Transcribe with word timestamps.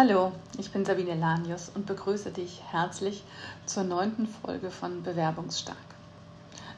Hallo, 0.00 0.30
ich 0.56 0.70
bin 0.70 0.84
Sabine 0.84 1.16
Lanius 1.16 1.72
und 1.74 1.84
begrüße 1.86 2.30
dich 2.30 2.62
herzlich 2.70 3.24
zur 3.66 3.82
neunten 3.82 4.28
Folge 4.28 4.70
von 4.70 5.02
Bewerbungsstark. 5.02 5.76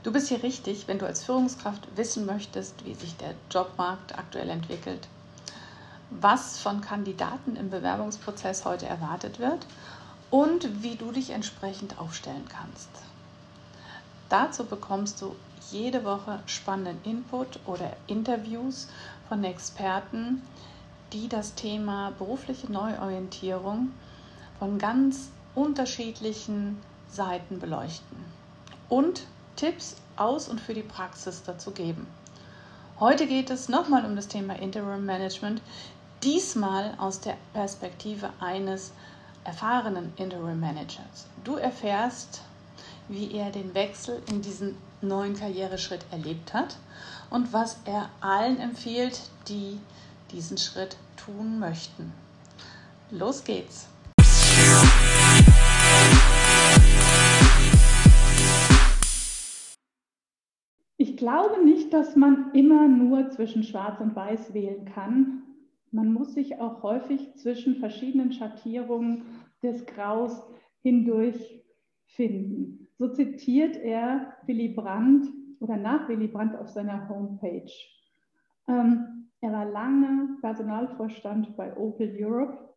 Du 0.03 0.11
bist 0.11 0.29
hier 0.29 0.43
richtig, 0.43 0.89
wenn 0.89 0.99
du 0.99 1.05
als 1.05 1.25
Führungskraft 1.25 1.87
wissen 1.97 2.25
möchtest, 2.25 2.83
wie 2.87 2.95
sich 2.95 3.19
der 3.19 3.35
Jobmarkt 3.51 4.19
aktuell 4.19 4.49
entwickelt, 4.49 5.07
was 6.09 6.61
von 6.61 6.81
Kandidaten 6.81 7.57
im 7.57 7.69
Bewerbungsprozess 7.69 8.65
heute 8.65 8.87
erwartet 8.87 9.39
wird 9.39 9.67
und 10.31 10.83
wie 10.83 10.97
du 10.97 11.13
dich 11.13 11.29
entsprechend 11.29 11.99
aufstellen 12.01 12.49
kannst. 12.49 12.89
Dazu 14.31 14.65
bekommst 14.65 15.21
du 15.21 15.37
jede 15.71 16.07
Woche 16.07 16.41
spannenden 16.47 16.99
Input 17.05 17.61
oder 17.67 17.95
Interviews 18.07 18.89
von 19.29 19.45
Experten, 19.45 20.41
die 21.13 21.29
das 21.29 21.55
Thema 21.55 22.13
berufliche 22.19 22.71
Neuorientierung 22.71 23.91
von 24.59 24.79
ganz 24.79 25.31
unterschiedlichen 25.55 26.79
Seiten 27.11 27.59
beleuchten 27.59 28.19
und 28.89 29.23
Tipps 29.57 29.97
aus 30.17 30.49
und 30.49 30.61
für 30.61 30.75
die 30.75 30.83
Praxis 30.83 31.43
dazu 31.43 31.73
geben. 31.73 32.07
Heute 33.01 33.27
geht 33.27 33.51
es 33.51 33.69
nochmal 33.69 34.05
um 34.05 34.15
das 34.15 34.29
Thema 34.29 34.55
Interim 34.55 35.07
Management, 35.07 35.63
diesmal 36.23 36.95
aus 36.99 37.21
der 37.21 37.37
Perspektive 37.55 38.31
eines 38.41 38.93
erfahrenen 39.45 40.13
Interim 40.17 40.61
Managers. 40.61 41.27
Du 41.45 41.57
erfährst, 41.57 42.43
wie 43.09 43.33
er 43.33 43.51
den 43.51 43.75
Wechsel 43.75 44.23
in 44.29 44.43
diesen 44.43 44.77
neuen 45.01 45.35
Karriereschritt 45.35 46.05
erlebt 46.11 46.53
hat 46.53 46.77
und 47.31 47.53
was 47.53 47.79
er 47.87 48.11
allen 48.21 48.61
empfiehlt, 48.61 49.19
die 49.49 49.81
diesen 50.33 50.59
Schritt 50.59 50.97
tun 51.17 51.59
möchten. 51.59 52.13
Los 53.11 53.45
geht's! 53.45 53.89
Ich 60.97 61.17
glaube 61.17 61.65
nicht, 61.65 61.93
dass 61.93 62.17
man 62.17 62.53
immer 62.53 62.87
nur 62.87 63.31
zwischen 63.31 63.63
Schwarz 63.63 64.01
und 64.01 64.15
Weiß 64.15 64.55
wählen 64.55 64.85
kann. 64.85 65.43
Man 65.93 66.13
muss 66.13 66.35
sich 66.35 66.59
auch 66.61 66.83
häufig 66.83 67.35
zwischen 67.37 67.77
verschiedenen 67.77 68.33
Schattierungen 68.33 69.23
des 69.63 69.87
Graus 69.87 70.43
hindurch 70.83 71.63
finden. 72.07 72.89
So 72.99 73.09
zitiert 73.09 73.77
er 73.77 74.35
Willy 74.47 74.69
Brandt 74.69 75.27
oder 75.59 75.77
nach 75.77 76.09
Willy 76.09 76.29
Brandt 76.29 76.57
auf 76.57 76.69
seiner 76.69 77.09
Homepage. 77.09 77.73
Ähm, 78.69 79.30
er 79.41 79.53
war 79.53 79.65
lange 79.65 80.37
Personalvorstand 80.41 81.57
bei 81.57 81.77
Opel 81.77 82.15
Europe. 82.19 82.75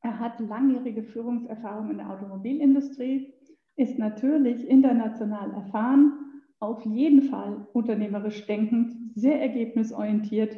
Er 0.00 0.18
hat 0.18 0.40
langjährige 0.40 1.02
Führungserfahrung 1.02 1.90
in 1.90 1.98
der 1.98 2.10
Automobilindustrie, 2.10 3.34
ist 3.76 3.98
natürlich 3.98 4.66
international 4.68 5.52
erfahren, 5.52 6.12
auf 6.60 6.84
jeden 6.84 7.22
Fall 7.22 7.66
unternehmerisch 7.72 8.46
denkend, 8.46 8.94
sehr 9.14 9.40
ergebnisorientiert 9.40 10.56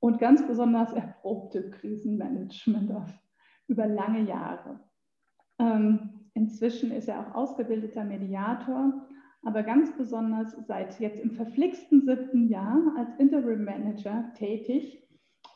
und 0.00 0.18
ganz 0.18 0.46
besonders 0.46 0.92
erprobte 0.92 1.70
Krisenmanagement 1.70 2.92
über 3.68 3.86
lange 3.86 4.22
Jahre. 4.22 4.80
Ähm, 5.58 6.30
inzwischen 6.34 6.90
ist 6.90 7.08
er 7.08 7.20
auch 7.20 7.34
ausgebildeter 7.34 8.04
Mediator 8.04 9.06
aber 9.42 9.62
ganz 9.62 9.96
besonders 9.96 10.54
seit 10.66 10.98
jetzt 11.00 11.20
im 11.20 11.32
verflixten 11.32 12.02
siebten 12.02 12.48
Jahr 12.48 12.94
als 12.96 13.14
Interim 13.18 13.64
Manager 13.64 14.32
tätig 14.36 15.02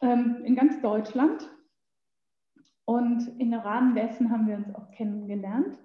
ähm, 0.01 0.43
in 0.45 0.57
ganz 0.57 0.81
Deutschland. 0.81 1.51
Und 2.87 3.29
im 3.39 3.55
Rahmen 3.55 3.95
dessen 3.95 4.31
haben 4.31 4.47
wir 4.47 4.57
uns 4.57 4.75
auch 4.75 4.91
kennengelernt. 4.91 5.79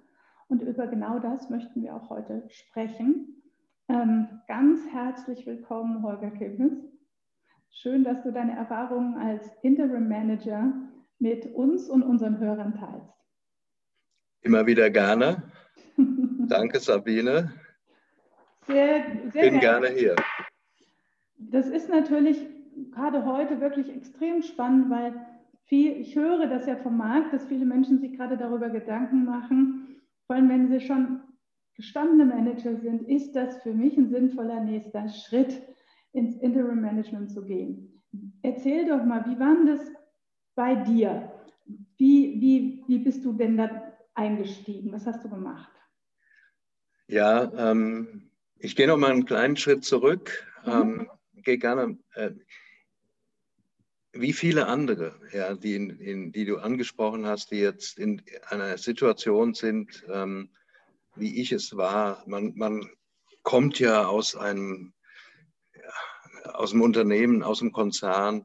Und 0.48 0.62
über 0.62 0.86
genau 0.86 1.18
das 1.18 1.48
möchten 1.48 1.82
wir 1.82 1.94
auch 1.94 2.10
heute 2.10 2.44
sprechen. 2.48 3.42
Ähm, 3.88 4.28
ganz 4.48 4.80
herzlich 4.92 5.46
willkommen, 5.46 6.02
Holger 6.02 6.30
Kippens. 6.30 6.84
Schön, 7.70 8.04
dass 8.04 8.22
du 8.22 8.32
deine 8.32 8.56
Erfahrungen 8.56 9.16
als 9.16 9.50
Interim 9.62 10.08
Manager 10.08 10.72
mit 11.18 11.46
uns 11.54 11.88
und 11.88 12.02
unseren 12.02 12.38
Hörern 12.38 12.74
teilst. 12.74 13.14
Immer 14.42 14.66
wieder 14.66 14.90
gerne. 14.90 15.42
Danke, 16.48 16.80
Sabine. 16.80 17.52
Sehr, 18.66 19.04
sehr 19.32 19.50
bin 19.50 19.60
gerne. 19.60 19.88
hier. 19.88 20.16
Das 21.38 21.66
ist 21.66 21.88
natürlich 21.88 22.46
gerade 22.92 23.24
heute 23.24 23.60
wirklich 23.60 23.94
extrem 23.94 24.42
spannend, 24.42 24.90
weil 24.90 25.14
viel, 25.64 25.92
ich 26.00 26.16
höre 26.16 26.46
das 26.46 26.66
ja 26.66 26.76
vom 26.76 26.96
Markt, 26.96 27.32
dass 27.32 27.44
viele 27.46 27.64
Menschen 27.64 27.98
sich 27.98 28.12
gerade 28.16 28.36
darüber 28.36 28.70
Gedanken 28.70 29.24
machen, 29.24 30.00
vor 30.26 30.36
allem 30.36 30.48
wenn 30.48 30.68
sie 30.68 30.80
schon 30.80 31.20
gestandene 31.74 32.24
Manager 32.24 32.76
sind, 32.76 33.08
ist 33.08 33.34
das 33.34 33.62
für 33.62 33.72
mich 33.72 33.96
ein 33.96 34.10
sinnvoller 34.10 34.60
nächster 34.60 35.08
Schritt, 35.08 35.62
ins 36.12 36.36
Interim 36.38 36.80
Management 36.80 37.30
zu 37.30 37.44
gehen. 37.44 38.02
Erzähl 38.42 38.86
doch 38.86 39.04
mal, 39.04 39.24
wie 39.26 39.38
war 39.38 39.56
das 39.64 39.80
bei 40.54 40.74
dir? 40.74 41.32
Wie, 41.96 42.40
wie, 42.40 42.84
wie 42.88 42.98
bist 42.98 43.24
du 43.24 43.32
denn 43.32 43.56
da 43.56 43.92
eingestiegen? 44.14 44.92
Was 44.92 45.06
hast 45.06 45.24
du 45.24 45.28
gemacht? 45.28 45.70
Ja, 47.06 47.50
ähm, 47.56 48.29
ich 48.60 48.76
gehe 48.76 48.86
noch 48.86 48.96
mal 48.96 49.10
einen 49.10 49.24
kleinen 49.24 49.56
Schritt 49.56 49.84
zurück. 49.84 50.46
Mhm. 50.64 50.72
Ähm, 50.72 51.10
gehe 51.42 51.58
gerne, 51.58 51.98
äh, 52.14 52.30
wie 54.12 54.32
viele 54.32 54.66
andere, 54.66 55.18
ja, 55.32 55.54
die, 55.54 55.76
in, 55.76 55.90
in, 55.90 56.32
die 56.32 56.44
du 56.44 56.58
angesprochen 56.58 57.26
hast, 57.26 57.50
die 57.50 57.58
jetzt 57.58 57.98
in 57.98 58.22
einer 58.48 58.76
Situation 58.76 59.54
sind, 59.54 60.04
ähm, 60.08 60.50
wie 61.14 61.40
ich 61.40 61.52
es 61.52 61.76
war. 61.76 62.22
Man, 62.26 62.52
man 62.56 62.90
kommt 63.42 63.78
ja 63.78 64.06
aus 64.06 64.36
einem, 64.36 64.92
ja, 65.74 66.50
aus 66.52 66.70
dem 66.70 66.82
Unternehmen, 66.82 67.42
aus 67.42 67.60
dem 67.60 67.72
Konzern, 67.72 68.44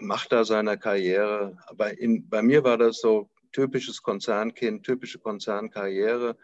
macht 0.00 0.32
da 0.32 0.44
seine 0.44 0.78
Karriere. 0.78 1.56
Aber 1.66 1.98
in, 1.98 2.28
bei 2.28 2.42
mir 2.42 2.64
war 2.64 2.76
das 2.76 3.00
so 3.00 3.30
typisches 3.52 4.02
Konzernkind, 4.02 4.84
typische 4.84 5.18
Konzernkarriere. 5.18 6.36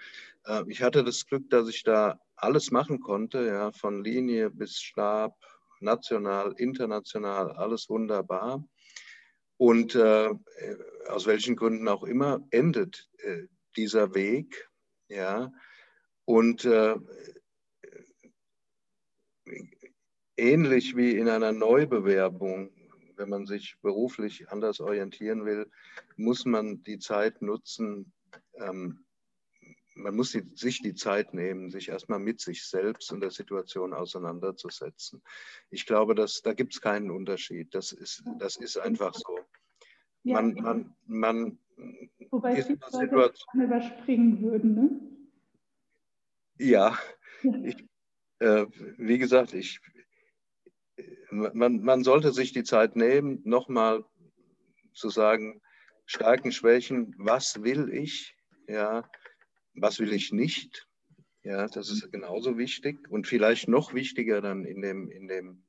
Äh, 0.46 0.62
ich 0.68 0.82
hatte 0.82 1.04
das 1.04 1.26
Glück, 1.26 1.50
dass 1.50 1.68
ich 1.68 1.82
da 1.82 2.20
alles 2.38 2.70
machen 2.70 3.00
konnte, 3.00 3.46
ja, 3.46 3.72
von 3.72 4.02
Linie 4.02 4.50
bis 4.50 4.80
Stab, 4.80 5.36
national, 5.80 6.54
international, 6.58 7.52
alles 7.52 7.88
wunderbar. 7.88 8.64
Und 9.56 9.94
äh, 9.96 10.30
aus 11.08 11.26
welchen 11.26 11.56
Gründen 11.56 11.88
auch 11.88 12.04
immer 12.04 12.46
endet 12.50 13.10
äh, 13.18 13.46
dieser 13.76 14.14
Weg, 14.14 14.70
ja. 15.08 15.52
Und 16.24 16.64
äh, 16.64 16.94
ähnlich 20.36 20.96
wie 20.96 21.16
in 21.16 21.28
einer 21.28 21.52
Neubewerbung, 21.52 22.70
wenn 23.16 23.28
man 23.30 23.46
sich 23.46 23.76
beruflich 23.82 24.48
anders 24.50 24.78
orientieren 24.80 25.44
will, 25.44 25.68
muss 26.16 26.44
man 26.44 26.82
die 26.84 26.98
Zeit 26.98 27.42
nutzen, 27.42 28.12
ähm, 28.54 29.04
man 29.98 30.14
muss 30.14 30.32
die, 30.32 30.42
sich 30.54 30.80
die 30.80 30.94
Zeit 30.94 31.34
nehmen, 31.34 31.70
sich 31.70 31.88
erstmal 31.88 32.18
mit 32.18 32.40
sich 32.40 32.64
selbst 32.64 33.12
und 33.12 33.20
der 33.20 33.30
Situation 33.30 33.92
auseinanderzusetzen. 33.92 35.22
Ich 35.70 35.86
glaube, 35.86 36.14
dass, 36.14 36.42
da 36.42 36.54
gibt 36.54 36.74
es 36.74 36.80
keinen 36.80 37.10
Unterschied. 37.10 37.74
Das 37.74 37.92
ist, 37.92 38.22
das 38.38 38.56
ist 38.56 38.78
einfach 38.78 39.14
so. 39.14 39.38
Man, 40.22 40.56
ja. 40.56 40.62
man, 40.62 40.96
man 41.06 41.58
Wobei 42.30 42.56
ist 42.56 42.66
viele 42.66 42.78
Situation, 42.90 43.62
überspringen 43.62 44.42
würden, 44.42 44.74
ne? 44.74 45.00
Ja, 46.58 46.98
ich, 47.62 47.84
äh, 48.40 48.66
wie 48.96 49.18
gesagt, 49.18 49.54
ich, 49.54 49.80
man, 51.30 51.82
man 51.82 52.02
sollte 52.02 52.32
sich 52.32 52.52
die 52.52 52.64
Zeit 52.64 52.96
nehmen, 52.96 53.40
nochmal 53.44 54.04
zu 54.92 55.08
sagen, 55.08 55.62
Stärken, 56.06 56.50
Schwächen, 56.50 57.14
was 57.18 57.62
will 57.62 57.92
ich? 57.92 58.34
Ja, 58.66 59.08
was 59.80 59.98
will 59.98 60.12
ich 60.12 60.32
nicht? 60.32 60.88
Ja, 61.42 61.66
das 61.66 61.90
ist 61.90 62.10
genauso 62.12 62.58
wichtig 62.58 63.08
und 63.10 63.26
vielleicht 63.26 63.68
noch 63.68 63.94
wichtiger 63.94 64.40
dann 64.40 64.64
in 64.64 64.82
dem, 64.82 65.10
in 65.10 65.28
dem 65.28 65.64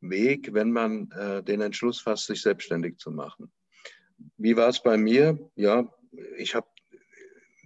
Weg, 0.00 0.54
wenn 0.54 0.70
man 0.70 1.10
äh, 1.10 1.42
den 1.42 1.60
Entschluss 1.60 2.00
fasst, 2.00 2.26
sich 2.26 2.40
selbstständig 2.40 2.98
zu 2.98 3.10
machen. 3.10 3.52
Wie 4.36 4.56
war 4.56 4.68
es 4.68 4.82
bei 4.82 4.96
mir? 4.96 5.38
Ja, 5.56 5.92
ich 6.36 6.54
habe 6.54 6.68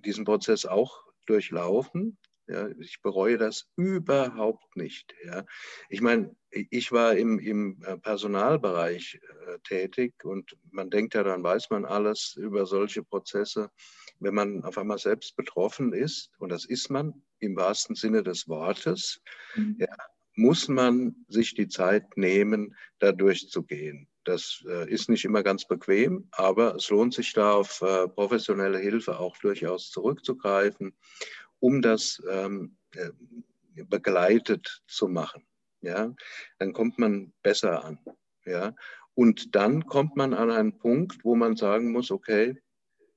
diesen 0.04 0.24
Prozess 0.24 0.66
auch 0.66 1.04
durchlaufen. 1.26 2.18
Ja, 2.48 2.68
ich 2.80 3.00
bereue 3.02 3.38
das 3.38 3.70
überhaupt 3.76 4.76
nicht. 4.76 5.14
Ja. 5.24 5.44
Ich 5.88 6.00
meine, 6.00 6.34
ich 6.50 6.90
war 6.90 7.16
im, 7.16 7.38
im 7.38 7.80
äh, 7.84 7.96
Personalbereich 7.96 9.20
äh, 9.46 9.58
tätig 9.60 10.24
und 10.24 10.56
man 10.70 10.90
denkt 10.90 11.14
ja, 11.14 11.22
dann 11.22 11.42
weiß 11.44 11.70
man 11.70 11.84
alles 11.84 12.34
über 12.36 12.66
solche 12.66 13.04
Prozesse 13.04 13.70
wenn 14.22 14.34
man 14.34 14.64
auf 14.64 14.78
einmal 14.78 14.98
selbst 14.98 15.36
betroffen 15.36 15.92
ist, 15.92 16.30
und 16.38 16.50
das 16.50 16.64
ist 16.64 16.90
man 16.90 17.22
im 17.40 17.56
wahrsten 17.56 17.96
Sinne 17.96 18.22
des 18.22 18.48
Wortes, 18.48 19.20
mhm. 19.56 19.76
ja, 19.78 19.88
muss 20.34 20.68
man 20.68 21.14
sich 21.28 21.54
die 21.54 21.68
Zeit 21.68 22.16
nehmen, 22.16 22.74
da 22.98 23.12
durchzugehen. 23.12 24.08
das 24.24 24.64
äh, 24.68 24.88
ist 24.88 25.08
nicht 25.08 25.24
immer 25.24 25.42
ganz 25.42 25.66
bequem, 25.66 26.28
aber 26.30 26.76
es 26.76 26.88
lohnt 26.90 27.12
sich 27.12 27.32
da 27.32 27.54
auf 27.54 27.82
äh, 27.82 28.06
professionelle 28.08 28.78
Hilfe 28.78 29.18
auch 29.18 29.36
durchaus 29.38 29.90
zurückzugreifen, 29.90 30.94
um 31.58 31.82
das 31.82 32.22
ähm, 32.30 32.76
äh, 32.94 33.10
begleitet 33.84 34.82
zu 34.86 35.08
machen. 35.08 35.44
Ja, 35.80 36.14
dann 36.58 36.72
kommt 36.72 36.98
man 36.98 37.32
besser 37.42 37.84
an. 37.84 37.98
Ja, 38.44 38.74
und 39.14 39.54
dann 39.56 39.86
kommt 39.86 40.16
man 40.16 40.34
an 40.34 40.50
einen 40.50 40.78
Punkt, 40.78 41.24
wo 41.24 41.34
man 41.34 41.56
sagen 41.56 41.90
muss, 41.90 42.10
okay, 42.10 42.60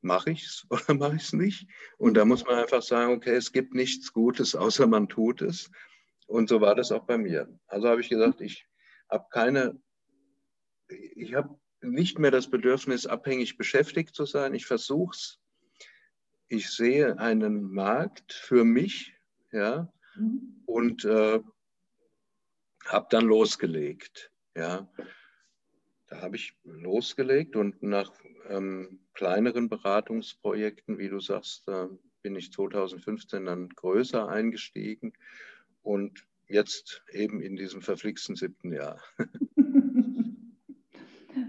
mache 0.05 0.31
ich 0.31 0.45
es 0.45 0.65
oder 0.69 0.93
mache 0.93 1.17
ich 1.17 1.23
es 1.23 1.33
nicht? 1.33 1.67
Und 1.97 2.15
da 2.15 2.25
muss 2.25 2.45
man 2.45 2.55
einfach 2.55 2.81
sagen, 2.81 3.13
okay, 3.13 3.35
es 3.35 3.51
gibt 3.51 3.73
nichts 3.73 4.13
Gutes, 4.13 4.55
außer 4.55 4.87
man 4.87 5.09
tut 5.09 5.41
es. 5.41 5.69
Und 6.27 6.49
so 6.49 6.61
war 6.61 6.75
das 6.75 6.91
auch 6.91 7.05
bei 7.05 7.17
mir. 7.17 7.47
Also 7.67 7.87
habe 7.89 8.01
ich 8.01 8.09
gesagt, 8.09 8.41
ich 8.41 8.65
habe 9.09 9.25
keine 9.29 9.79
ich 10.87 11.33
habe 11.33 11.57
nicht 11.81 12.19
mehr 12.19 12.31
das 12.31 12.49
Bedürfnis, 12.49 13.05
abhängig 13.05 13.57
beschäftigt 13.57 14.15
zu 14.15 14.25
sein. 14.25 14.53
Ich 14.53 14.65
versuche 14.65 15.15
es. 15.15 15.39
Ich 16.47 16.69
sehe 16.69 17.17
einen 17.17 17.71
Markt 17.71 18.33
für 18.33 18.63
mich, 18.63 19.15
ja, 19.51 19.91
mhm. 20.15 20.61
und 20.65 21.05
äh, 21.05 21.39
habe 22.85 23.07
dann 23.09 23.25
losgelegt, 23.25 24.31
ja. 24.55 24.87
Da 26.07 26.21
habe 26.21 26.35
ich 26.35 26.55
losgelegt 26.63 27.55
und 27.55 27.81
nach 27.81 28.13
ähm, 28.47 29.04
kleineren 29.15 29.69
Beratungsprojekten, 29.69 30.99
wie 30.99 31.09
du 31.09 31.19
sagst, 31.19 31.65
bin 32.21 32.35
ich 32.35 32.51
2015 32.51 33.45
dann 33.45 33.69
größer 33.69 34.27
eingestiegen 34.27 35.13
und 35.81 36.27
jetzt 36.47 37.03
eben 37.11 37.41
in 37.41 37.55
diesem 37.55 37.81
verflixten 37.81 38.35
siebten 38.35 38.73
Jahr. 38.73 39.01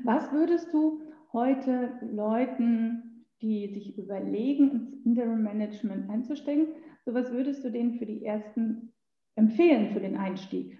Was 0.04 0.32
würdest 0.32 0.72
du 0.72 1.02
heute 1.32 1.98
Leuten, 2.12 3.26
die 3.40 3.68
sich 3.72 3.98
überlegen, 3.98 4.70
ins 4.70 5.04
Interim 5.04 5.42
Management 5.42 6.08
einzusteigen, 6.08 6.68
so 7.04 7.14
was 7.14 7.30
würdest 7.30 7.62
du 7.64 7.70
denen 7.70 7.98
für 7.98 8.06
die 8.06 8.24
ersten 8.24 8.92
empfehlen 9.36 9.92
für 9.92 10.00
den 10.00 10.16
Einstieg? 10.16 10.78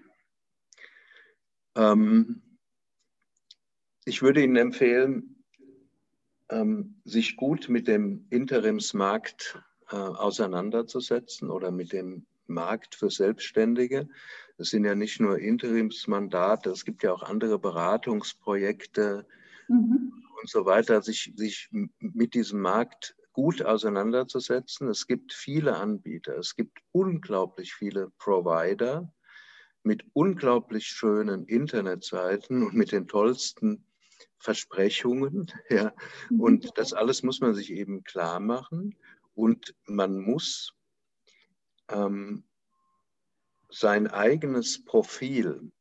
Ähm, 1.75 2.41
ich 4.05 4.21
würde 4.21 4.43
Ihnen 4.43 4.55
empfehlen, 4.55 5.36
ähm, 6.49 7.01
sich 7.03 7.35
gut 7.35 7.69
mit 7.69 7.87
dem 7.87 8.25
Interimsmarkt 8.29 9.61
äh, 9.89 9.95
auseinanderzusetzen 9.95 11.49
oder 11.49 11.71
mit 11.71 11.93
dem 11.93 12.25
Markt 12.47 12.95
für 12.95 13.09
Selbstständige. 13.09 14.07
Das 14.57 14.69
sind 14.69 14.85
ja 14.85 14.95
nicht 14.95 15.19
nur 15.19 15.37
Interimsmandate, 15.37 16.69
es 16.71 16.85
gibt 16.85 17.03
ja 17.03 17.13
auch 17.13 17.23
andere 17.23 17.59
Beratungsprojekte 17.59 19.25
mhm. 19.67 20.23
und 20.41 20.49
so 20.49 20.65
weiter, 20.65 21.01
sich, 21.01 21.33
sich 21.35 21.69
mit 21.99 22.33
diesem 22.33 22.61
Markt 22.61 23.15
gut 23.33 23.61
auseinanderzusetzen. 23.61 24.89
Es 24.89 25.05
gibt 25.05 25.31
viele 25.31 25.75
Anbieter, 25.75 26.37
es 26.37 26.55
gibt 26.55 26.79
unglaublich 26.91 27.73
viele 27.73 28.11
Provider 28.17 29.13
mit 29.83 30.03
unglaublich 30.13 30.87
schönen 30.87 31.45
Internetseiten 31.45 32.63
und 32.63 32.73
mit 32.73 32.91
den 32.91 33.07
tollsten 33.07 33.86
Versprechungen. 34.39 35.51
Ja. 35.69 35.93
Mhm. 36.29 36.39
Und 36.39 36.77
das 36.77 36.93
alles 36.93 37.23
muss 37.23 37.41
man 37.41 37.53
sich 37.53 37.71
eben 37.71 38.03
klar 38.03 38.39
machen. 38.39 38.95
Und 39.35 39.75
man 39.85 40.19
muss 40.19 40.73
ähm, 41.89 42.43
sein 43.69 44.07
eigenes 44.07 44.83
Profil 44.83 45.71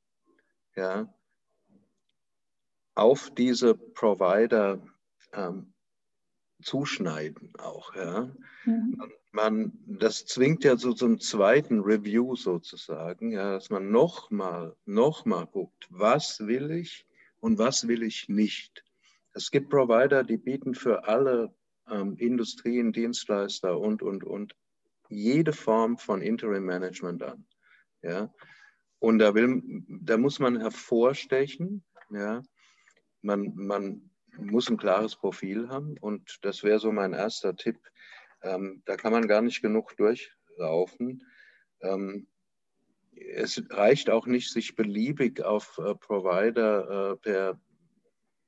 ja, 0.75 1.13
auf 2.95 3.31
diese 3.35 3.75
Provider 3.75 4.83
ähm, 5.33 5.73
zuschneiden 6.63 7.53
auch. 7.59 7.95
Ja. 7.95 8.31
Mhm. 8.65 9.13
Man, 9.33 9.73
das 9.87 10.25
zwingt 10.25 10.65
ja 10.65 10.77
so 10.77 10.95
zum 10.95 11.21
zweiten 11.21 11.81
Review 11.81 12.37
sozusagen, 12.37 13.33
ja, 13.33 13.53
dass 13.53 13.69
man 13.71 13.91
nochmal 13.91 14.75
noch 14.87 15.27
mal 15.27 15.47
guckt, 15.47 15.87
was 15.91 16.47
will 16.47 16.71
ich 16.71 17.07
und 17.41 17.59
was 17.59 17.89
will 17.89 18.03
ich 18.03 18.29
nicht. 18.29 18.85
Es 19.33 19.51
gibt 19.51 19.71
Provider, 19.71 20.25
die 20.25 20.39
bieten 20.39 20.75
für 20.75 21.07
alle 21.07 21.55
ähm, 21.91 22.17
Industrien, 22.17 22.93
Dienstleister 22.93 23.79
und, 23.79 24.03
und, 24.03 24.25
und 24.25 24.55
jede 25.09 25.53
Form 25.53 25.99
von 25.99 26.23
Interim 26.23 26.65
Management 26.65 27.23
an. 27.23 27.47
Ja? 28.03 28.33
Und 28.99 29.19
da, 29.19 29.35
will, 29.35 29.63
da 29.89 30.17
muss 30.17 30.39
man 30.39 30.61
hervorstechen. 30.61 31.85
Ja? 32.11 32.43
Man, 33.23 33.53
man 33.55 34.11
muss 34.39 34.69
ein 34.69 34.77
klares 34.77 35.17
Profil 35.17 35.69
haben 35.69 35.97
und 36.01 36.39
das 36.43 36.63
wäre 36.63 36.79
so 36.79 36.93
mein 36.93 37.13
erster 37.13 37.55
Tipp. 37.57 37.79
Ähm, 38.43 38.83
da 38.87 38.97
kann 38.97 39.13
man 39.13 39.29
gar 39.29 39.43
nicht 39.43 39.63
genug 39.63 39.97
durchlaufen. 39.97 41.23
Ähm, 41.81 42.27
es 43.17 43.63
reicht 43.71 44.11
auch 44.11 44.27
nicht, 44.27 44.51
sich 44.51 44.75
beliebig 44.75 45.43
auf 45.43 45.79
äh, 45.79 45.95
Provider 45.95 47.13
äh, 47.13 47.17
per, 47.17 47.61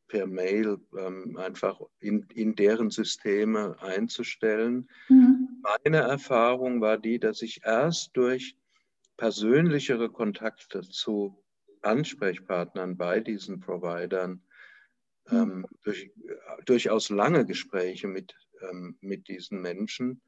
per 0.08 0.26
Mail 0.26 0.78
ähm, 0.96 1.36
einfach 1.36 1.80
in, 2.00 2.26
in 2.34 2.54
deren 2.54 2.90
Systeme 2.90 3.76
einzustellen. 3.80 4.88
Mhm. 5.08 5.62
Meine 5.62 5.98
Erfahrung 5.98 6.80
war 6.80 6.98
die, 6.98 7.18
dass 7.18 7.42
ich 7.42 7.60
erst 7.64 8.16
durch 8.16 8.56
persönlichere 9.16 10.10
Kontakte 10.10 10.82
zu 10.82 11.42
Ansprechpartnern 11.82 12.96
bei 12.96 13.20
diesen 13.20 13.60
Providern, 13.60 14.42
hm. 15.26 15.38
ähm, 15.38 15.66
durch, 15.82 16.10
durchaus 16.66 17.10
lange 17.10 17.44
Gespräche 17.44 18.08
mit, 18.08 18.34
ähm, 18.68 18.96
mit 19.00 19.28
diesen 19.28 19.60
Menschen, 19.60 20.22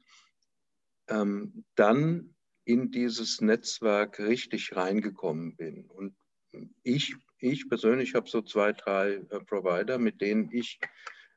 ähm, 1.07 1.65
dann 1.75 2.35
in 2.65 2.91
dieses 2.91 3.41
Netzwerk 3.41 4.19
richtig 4.19 4.75
reingekommen 4.75 5.55
bin. 5.55 5.85
Und 5.87 6.15
ich, 6.83 7.15
ich 7.39 7.67
persönlich 7.69 8.15
habe 8.15 8.29
so 8.29 8.41
zwei, 8.41 8.73
drei 8.73 9.13
äh, 9.29 9.39
Provider, 9.39 9.97
mit 9.97 10.21
denen 10.21 10.49
ich 10.51 10.79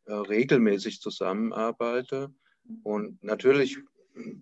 äh, 0.07 0.13
regelmäßig 0.13 1.01
zusammenarbeite. 1.01 2.33
Und 2.83 3.23
natürlich 3.23 3.79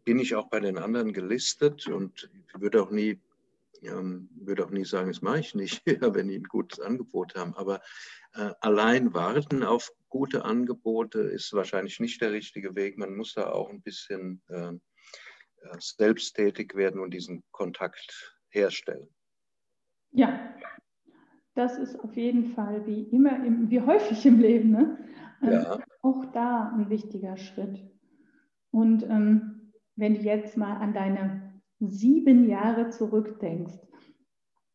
bin 0.04 0.18
ich 0.18 0.34
auch 0.34 0.48
bei 0.48 0.60
den 0.60 0.78
anderen 0.78 1.12
gelistet 1.12 1.86
und 1.86 2.30
würde 2.54 2.82
auch 2.82 2.90
nie, 2.90 3.20
ähm, 3.82 4.28
würde 4.34 4.64
auch 4.64 4.70
nie 4.70 4.84
sagen, 4.84 5.08
das 5.08 5.22
mache 5.22 5.40
ich 5.40 5.54
nicht, 5.54 5.82
wenn 5.86 6.28
die 6.28 6.36
ein 6.36 6.44
gutes 6.44 6.80
Angebot 6.80 7.34
haben. 7.36 7.54
Aber 7.54 7.80
äh, 8.34 8.52
allein 8.60 9.14
warten 9.14 9.62
auf 9.62 9.92
gute 10.08 10.44
Angebote 10.44 11.20
ist 11.20 11.52
wahrscheinlich 11.52 12.00
nicht 12.00 12.20
der 12.20 12.32
richtige 12.32 12.74
Weg. 12.74 12.98
Man 12.98 13.16
muss 13.16 13.34
da 13.34 13.50
auch 13.50 13.70
ein 13.70 13.82
bisschen 13.82 14.42
äh, 15.62 15.68
äh 15.68 15.76
selbsttätig 15.80 16.74
werden 16.74 17.00
und 17.00 17.12
diesen 17.12 17.42
Kontakt 17.50 18.36
herstellen. 18.50 19.08
Ja, 20.10 20.54
das 21.54 21.78
ist 21.78 21.98
auf 22.00 22.16
jeden 22.16 22.46
Fall 22.46 22.86
wie 22.86 23.02
immer, 23.02 23.44
im, 23.44 23.70
wie 23.70 23.80
häufig 23.80 24.24
im 24.26 24.40
Leben, 24.40 24.70
ne? 24.70 24.98
Ähm, 25.42 25.52
ja. 25.52 25.78
auch 26.02 26.24
da 26.26 26.72
ein 26.76 26.88
wichtiger 26.88 27.36
Schritt. 27.36 27.82
Und 28.70 29.02
ähm, 29.04 29.72
wenn 29.96 30.14
du 30.14 30.20
jetzt 30.20 30.56
mal 30.56 30.76
an 30.76 30.94
deine 30.94 31.60
sieben 31.80 32.48
Jahre 32.48 32.90
zurückdenkst, 32.90 33.78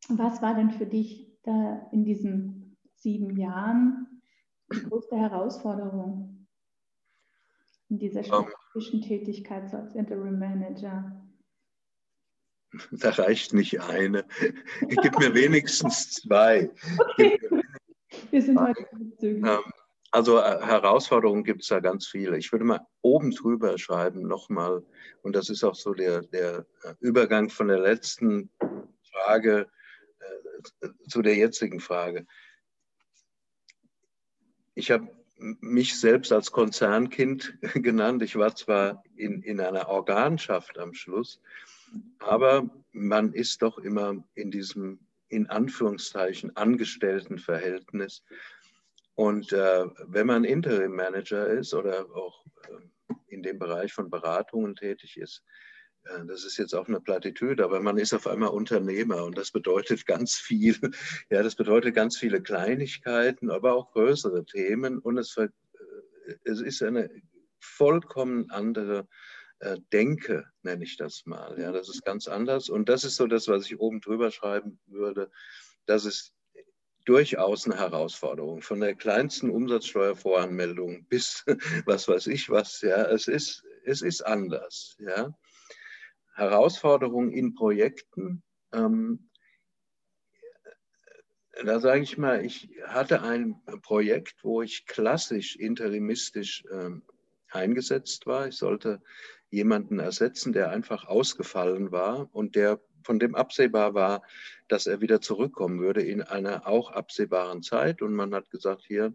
was 0.08 0.42
war 0.42 0.54
denn 0.54 0.70
für 0.70 0.86
dich 0.86 1.38
da 1.42 1.88
in 1.92 2.04
diesen 2.04 2.76
sieben 2.94 3.36
Jahren 3.36 4.22
die 4.72 4.82
größte 4.82 5.16
Herausforderung 5.16 6.37
in 7.90 7.98
dieser 7.98 8.22
spezifischen 8.22 9.02
Tätigkeit 9.02 9.72
als 9.74 9.94
Interim 9.94 10.38
Manager? 10.38 11.24
Da 12.90 13.10
reicht 13.10 13.54
nicht 13.54 13.80
eine. 13.80 14.26
Gib 14.80 15.18
mir 15.18 15.34
wenigstens 15.34 16.10
zwei. 16.10 16.70
Okay. 16.98 17.40
Wir 18.30 18.42
sind 18.42 18.60
heute 18.60 18.86
zügig. 19.18 19.44
Ähm, 19.44 19.60
also 20.10 20.38
äh, 20.38 20.60
Herausforderungen 20.62 21.44
gibt 21.44 21.62
es 21.62 21.68
da 21.68 21.80
ganz 21.80 22.06
viele. 22.06 22.38
Ich 22.38 22.52
würde 22.52 22.64
mal 22.64 22.86
oben 23.02 23.30
drüber 23.30 23.76
schreiben 23.78 24.26
nochmal, 24.26 24.82
und 25.22 25.34
das 25.36 25.50
ist 25.50 25.64
auch 25.64 25.74
so 25.74 25.92
der, 25.94 26.22
der 26.22 26.66
äh, 26.84 26.94
Übergang 27.00 27.50
von 27.50 27.68
der 27.68 27.78
letzten 27.78 28.50
Frage 29.12 29.68
äh, 30.80 30.88
zu 31.08 31.22
der 31.22 31.36
jetzigen 31.36 31.80
Frage. 31.80 32.26
Ich 34.74 34.90
habe 34.90 35.08
mich 35.38 35.98
selbst 35.98 36.32
als 36.32 36.52
Konzernkind 36.52 37.58
genannt. 37.74 38.22
Ich 38.22 38.36
war 38.36 38.54
zwar 38.54 39.02
in, 39.16 39.42
in 39.42 39.60
einer 39.60 39.88
Organschaft 39.88 40.78
am 40.78 40.94
Schluss, 40.94 41.40
aber 42.18 42.68
man 42.92 43.32
ist 43.32 43.62
doch 43.62 43.78
immer 43.78 44.24
in 44.34 44.50
diesem 44.50 44.98
in 45.28 45.48
Anführungszeichen 45.48 46.56
Angestelltenverhältnis. 46.56 48.22
Und 49.14 49.52
äh, 49.52 49.84
wenn 50.06 50.26
man 50.26 50.44
Interim 50.44 50.94
Manager 50.94 51.46
ist 51.48 51.74
oder 51.74 52.06
auch 52.14 52.44
äh, 52.68 53.14
in 53.26 53.42
dem 53.42 53.58
Bereich 53.58 53.92
von 53.92 54.10
Beratungen 54.10 54.74
tätig 54.74 55.16
ist, 55.16 55.42
das 56.26 56.44
ist 56.44 56.56
jetzt 56.56 56.74
auch 56.74 56.88
eine 56.88 57.00
Plattitüde, 57.00 57.64
aber 57.64 57.80
man 57.80 57.98
ist 57.98 58.14
auf 58.14 58.26
einmal 58.26 58.50
Unternehmer 58.50 59.24
und 59.24 59.36
das 59.36 59.50
bedeutet 59.50 60.06
ganz 60.06 60.36
viel. 60.36 60.76
Ja, 61.30 61.42
das 61.42 61.54
bedeutet 61.54 61.94
ganz 61.94 62.16
viele 62.16 62.42
Kleinigkeiten, 62.42 63.50
aber 63.50 63.74
auch 63.74 63.92
größere 63.92 64.44
Themen 64.44 64.98
und 64.98 65.18
es, 65.18 65.36
äh, 65.36 65.48
es 66.44 66.60
ist 66.60 66.82
eine 66.82 67.10
vollkommen 67.60 68.50
andere 68.50 69.06
äh, 69.60 69.76
Denke, 69.92 70.46
nenne 70.62 70.84
ich 70.84 70.96
das 70.96 71.26
mal. 71.26 71.58
Ja, 71.60 71.72
das 71.72 71.88
ist 71.88 72.04
ganz 72.04 72.28
anders 72.28 72.68
und 72.68 72.88
das 72.88 73.04
ist 73.04 73.16
so 73.16 73.26
das, 73.26 73.48
was 73.48 73.66
ich 73.66 73.78
oben 73.78 74.00
drüber 74.00 74.30
schreiben 74.30 74.78
würde. 74.86 75.30
Das 75.86 76.04
ist 76.04 76.32
durchaus 77.04 77.66
eine 77.66 77.76
Herausforderung. 77.76 78.60
Von 78.60 78.80
der 78.80 78.94
kleinsten 78.94 79.50
Umsatzsteuervoranmeldung 79.50 81.06
bis 81.08 81.44
was 81.86 82.06
weiß 82.06 82.26
ich 82.28 82.50
was. 82.50 82.82
Ja, 82.82 83.04
es 83.04 83.28
ist, 83.28 83.64
es 83.84 84.02
ist 84.02 84.22
anders. 84.22 84.96
Ja. 85.00 85.34
Herausforderung 86.38 87.30
in 87.30 87.54
Projekten. 87.54 88.42
Ähm, 88.72 89.28
da 91.64 91.80
sage 91.80 92.02
ich 92.02 92.16
mal, 92.16 92.44
ich 92.44 92.70
hatte 92.86 93.22
ein 93.22 93.60
Projekt, 93.82 94.44
wo 94.44 94.62
ich 94.62 94.86
klassisch 94.86 95.56
interimistisch 95.56 96.64
ähm, 96.70 97.02
eingesetzt 97.50 98.26
war. 98.26 98.46
Ich 98.46 98.56
sollte 98.56 99.02
jemanden 99.50 99.98
ersetzen, 99.98 100.52
der 100.52 100.70
einfach 100.70 101.06
ausgefallen 101.06 101.90
war 101.90 102.28
und 102.32 102.54
der 102.54 102.80
von 103.02 103.18
dem 103.18 103.34
absehbar 103.34 103.94
war, 103.94 104.22
dass 104.68 104.86
er 104.86 105.00
wieder 105.00 105.20
zurückkommen 105.20 105.80
würde 105.80 106.02
in 106.02 106.22
einer 106.22 106.66
auch 106.66 106.90
absehbaren 106.90 107.62
Zeit. 107.62 108.02
Und 108.02 108.14
man 108.14 108.34
hat 108.34 108.50
gesagt, 108.50 108.84
hier, 108.86 109.14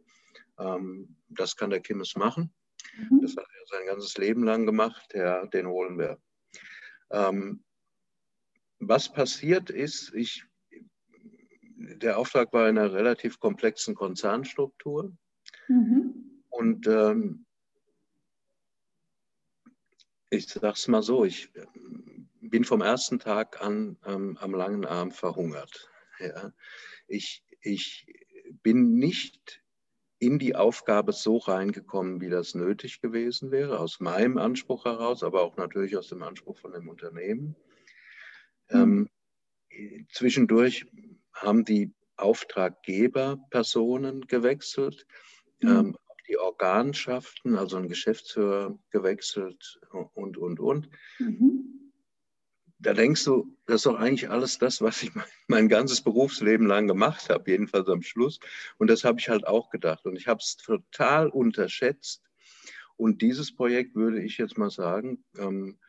ähm, 0.58 1.15
das 1.30 1.56
kann 1.56 1.70
der 1.70 1.80
Kimmes 1.80 2.15
machen. 2.15 2.53
Mhm. 2.98 3.22
Das 3.22 3.38
hat 3.38 3.46
er 3.46 3.77
sein 3.77 3.86
ganzes 3.86 4.18
Leben 4.18 4.44
lang 4.44 4.65
gemacht. 4.65 5.13
Ja, 5.13 5.46
den 5.46 5.68
holen 5.68 5.98
wir. 5.98 6.18
Ähm, 7.13 7.63
was 8.79 9.12
passiert 9.12 9.70
ist, 9.70 10.13
ich, 10.13 10.46
der 11.77 12.17
Auftrag 12.17 12.51
war 12.51 12.67
in 12.67 12.77
einer 12.77 12.91
relativ 12.91 13.39
komplexen 13.39 13.96
Konzernstruktur. 13.96 15.15
Mhm. 15.67 16.43
Und 16.50 16.88
ähm, 16.88 17.46
ich 20.29 20.48
sage 20.48 20.74
es 20.74 20.88
mal 20.88 21.03
so, 21.03 21.24
ich 21.24 21.51
bin 22.41 22.65
vom 22.65 22.82
ersten 22.82 23.20
Tag 23.20 23.62
an 23.62 23.98
ähm, 24.05 24.38
am 24.38 24.53
langen 24.53 24.86
Arm 24.86 25.12
verhungert. 25.12 25.89
Ja. 26.20 26.51
Ich, 27.08 27.46
ich 27.62 28.05
bin 28.63 28.96
nicht 28.96 29.62
in 30.25 30.39
die 30.39 30.56
Aufgabe 30.56 31.12
so 31.12 31.36
reingekommen, 31.38 32.22
wie 32.22 32.30
das 32.30 32.56
nötig 32.56 33.01
gewesen 33.01 33.51
wäre, 33.51 33.80
aus 33.80 34.00
meinem 34.00 34.38
Anspruch 34.38 34.86
heraus, 34.86 35.22
aber 35.24 35.42
auch 35.42 35.58
natürlich 35.58 35.98
aus 35.98 36.08
dem 36.10 36.24
Anspruch 36.24 36.58
von 36.58 36.72
dem 36.72 36.88
Unternehmen. 36.88 37.58
Mhm. 38.70 39.10
Ähm, 39.70 40.08
zwischendurch 40.12 40.86
haben 41.34 41.65
die 41.65 41.92
Auftraggeberpersonen 42.15 44.27
gewechselt, 44.27 45.06
mhm. 45.62 45.70
ähm, 45.70 45.98
die 46.30 46.38
Organschaften, 46.38 47.58
also 47.58 47.75
ein 47.77 47.89
Geschäftsführer 47.89 48.77
gewechselt 48.92 49.82
und, 49.92 50.38
und, 50.38 50.60
und. 50.60 50.89
Mhm 51.20 51.83
da 52.84 52.94
denkst 52.94 53.24
du, 53.24 53.58
das 53.66 53.78
ist 53.78 53.86
doch 53.86 53.96
eigentlich 53.96 54.30
alles 54.30 54.60
das, 54.60 54.82
was 54.82 55.02
ich 55.04 55.13
mein, 55.16 55.25
mein 55.48 55.70
ganzes 55.70 56.02
Berufsleben 56.02 56.68
lang 56.68 56.88
gemacht 56.88 57.30
habe, 57.30 57.50
jedenfalls 57.50 57.88
am 57.88 58.02
Schluss. 58.02 58.40
Und 58.78 58.90
das 58.90 59.04
habe 59.04 59.20
ich 59.20 59.30
halt 59.30 59.48
auch 59.48 59.70
gedacht. 59.70 60.06
Und 60.06 60.16
ich 60.16 60.28
habe 60.28 60.40
es 60.40 60.58
total 60.58 61.30
unterschätzt. 61.30 62.22
Und 62.96 63.22
dieses 63.22 63.56
Projekt 63.56 63.96
würde 63.96 64.22
ich 64.22 64.38
jetzt 64.38 64.58
mal 64.58 64.70
sagen, 64.70 65.24
ähm, 65.38 65.80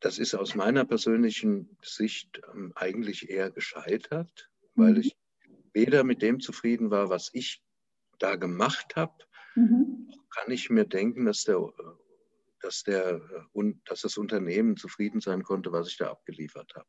das 0.00 0.18
ist 0.18 0.34
aus 0.34 0.54
meiner 0.54 0.84
persönlichen 0.84 1.76
Sicht 1.82 2.40
ähm, 2.52 2.72
eigentlich 2.74 3.30
eher 3.30 3.50
gescheitert, 3.50 4.50
weil 4.74 4.94
mhm. 4.94 5.00
ich 5.00 5.16
weder 5.72 6.04
mit 6.04 6.22
dem 6.22 6.40
zufrieden 6.40 6.90
war, 6.90 7.08
was 7.08 7.30
ich 7.32 7.62
da 8.18 8.36
gemacht 8.36 8.96
habe, 8.96 9.14
mhm. 9.54 10.10
kann 10.30 10.50
ich 10.50 10.70
mir 10.70 10.84
denken, 10.84 11.24
dass 11.24 11.44
der 11.44 11.60
dass, 12.64 12.82
der, 12.82 13.20
und 13.52 13.80
dass 13.88 14.00
das 14.00 14.16
Unternehmen 14.16 14.76
zufrieden 14.76 15.20
sein 15.20 15.42
konnte, 15.42 15.70
was 15.70 15.88
ich 15.88 15.98
da 15.98 16.10
abgeliefert 16.10 16.72
habe. 16.74 16.88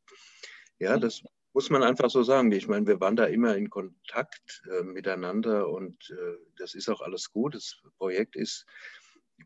Ja, 0.80 0.98
das 0.98 1.22
muss 1.54 1.70
man 1.70 1.84
einfach 1.84 2.10
so 2.10 2.24
sagen. 2.24 2.52
Ich 2.54 2.68
meine, 2.68 2.88
wir 2.88 3.00
waren 3.02 3.18
da 3.18 3.26
immer 3.26 3.56
in 3.58 3.70
Kontakt 3.70 4.64
äh, 4.72 4.84
miteinander 4.84 5.68
und 5.70 6.10
äh, 6.12 6.38
das 6.58 6.76
ist 6.76 6.90
auch 6.90 7.02
alles 7.02 7.32
gut. 7.32 7.56
Das 7.56 7.82
Projekt 7.98 8.36
ist 8.38 8.66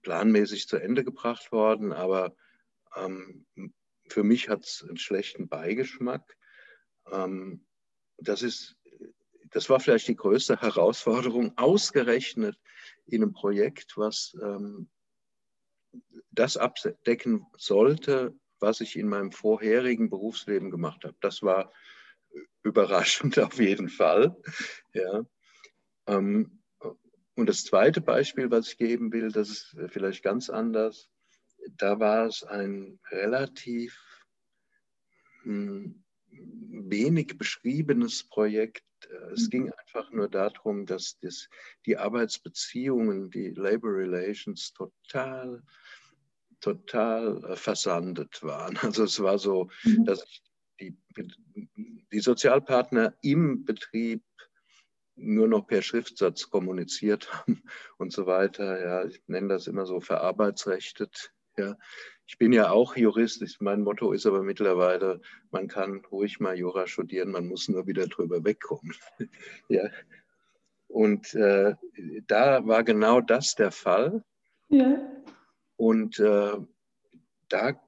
planmäßig 0.03 0.67
zu 0.67 0.77
Ende 0.77 1.03
gebracht 1.03 1.51
worden, 1.51 1.93
aber 1.93 2.35
ähm, 2.95 3.45
für 4.07 4.23
mich 4.23 4.49
hat 4.49 4.63
es 4.63 4.85
einen 4.87 4.97
schlechten 4.97 5.49
Beigeschmack. 5.49 6.37
Ähm, 7.11 7.65
das 8.17 8.43
ist 8.43 8.75
das 9.51 9.67
war 9.67 9.79
vielleicht 9.79 10.07
die 10.07 10.15
größte 10.15 10.57
Herausforderung, 10.61 11.57
ausgerechnet 11.57 12.59
in 13.07 13.23
einem 13.23 13.33
Projekt, 13.33 13.97
was 13.97 14.37
ähm, 14.43 14.89
das 16.31 16.57
abdecken 16.57 17.45
sollte, 17.57 18.33
was 18.59 18.81
ich 18.81 18.97
in 18.97 19.07
meinem 19.07 19.31
vorherigen 19.31 20.09
Berufsleben 20.09 20.71
gemacht 20.71 21.03
habe. 21.03 21.15
Das 21.21 21.41
war 21.41 21.71
überraschend 22.63 23.37
auf 23.39 23.59
jeden 23.59 23.89
Fall. 23.89 24.35
Ja. 24.93 25.25
Ähm, 26.07 26.59
und 27.35 27.47
das 27.47 27.63
zweite 27.63 28.01
Beispiel, 28.01 28.51
was 28.51 28.69
ich 28.69 28.77
geben 28.77 29.13
will, 29.13 29.31
das 29.31 29.49
ist 29.49 29.77
vielleicht 29.87 30.23
ganz 30.23 30.49
anders. 30.49 31.09
Da 31.77 31.99
war 31.99 32.25
es 32.25 32.43
ein 32.43 32.99
relativ 33.11 33.97
hm, 35.43 36.03
wenig 36.31 37.37
beschriebenes 37.37 38.25
Projekt. 38.27 38.83
Es 39.33 39.45
mhm. 39.45 39.49
ging 39.49 39.71
einfach 39.71 40.11
nur 40.11 40.29
darum, 40.29 40.85
dass 40.85 41.17
das, 41.19 41.49
die 41.85 41.97
Arbeitsbeziehungen, 41.97 43.29
die 43.31 43.49
Labor 43.49 43.91
Relations 43.91 44.73
total 44.73 45.63
total 46.59 47.43
äh, 47.45 47.55
versandet 47.55 48.41
waren. 48.43 48.75
Also 48.83 49.03
es 49.03 49.19
war 49.21 49.37
so, 49.39 49.69
mhm. 49.83 50.05
dass 50.05 50.25
die, 50.79 50.97
die 52.11 52.19
Sozialpartner 52.19 53.15
im 53.21 53.65
Betrieb 53.65 54.23
nur 55.15 55.47
noch 55.47 55.67
per 55.67 55.81
Schriftsatz 55.81 56.49
kommuniziert 56.49 57.31
haben 57.33 57.63
und 57.97 58.13
so 58.13 58.25
weiter. 58.25 58.81
Ja, 58.81 59.05
ich 59.05 59.21
nenne 59.27 59.49
das 59.49 59.67
immer 59.67 59.85
so 59.85 59.99
verarbeitsrechtet. 59.99 61.33
Ja, 61.57 61.75
ich 62.29 62.37
bin 62.37 62.53
ja 62.53 62.69
auch 62.69 62.95
Jurist. 62.95 63.43
Mein 63.59 63.81
Motto 63.81 64.11
ist 64.11 64.27
aber 64.27 64.43
mittlerweile, 64.43 65.19
man 65.49 65.67
kann 65.67 66.05
ruhig 66.11 66.39
mal 66.39 66.55
Jura 66.55 66.85
studieren, 66.85 67.31
man 67.31 67.47
muss 67.47 67.67
nur 67.69 67.87
wieder 67.87 68.05
drüber 68.05 68.45
wegkommen. 68.45 68.93
ja. 69.67 69.89
Und 70.87 71.33
äh, 71.33 71.73
da 72.27 72.67
war 72.67 72.83
genau 72.83 73.19
das 73.19 73.55
der 73.55 73.71
Fall. 73.71 74.23
Ja. 74.67 75.01
Und 75.75 76.19
äh, 76.19 76.51
da 77.47 77.81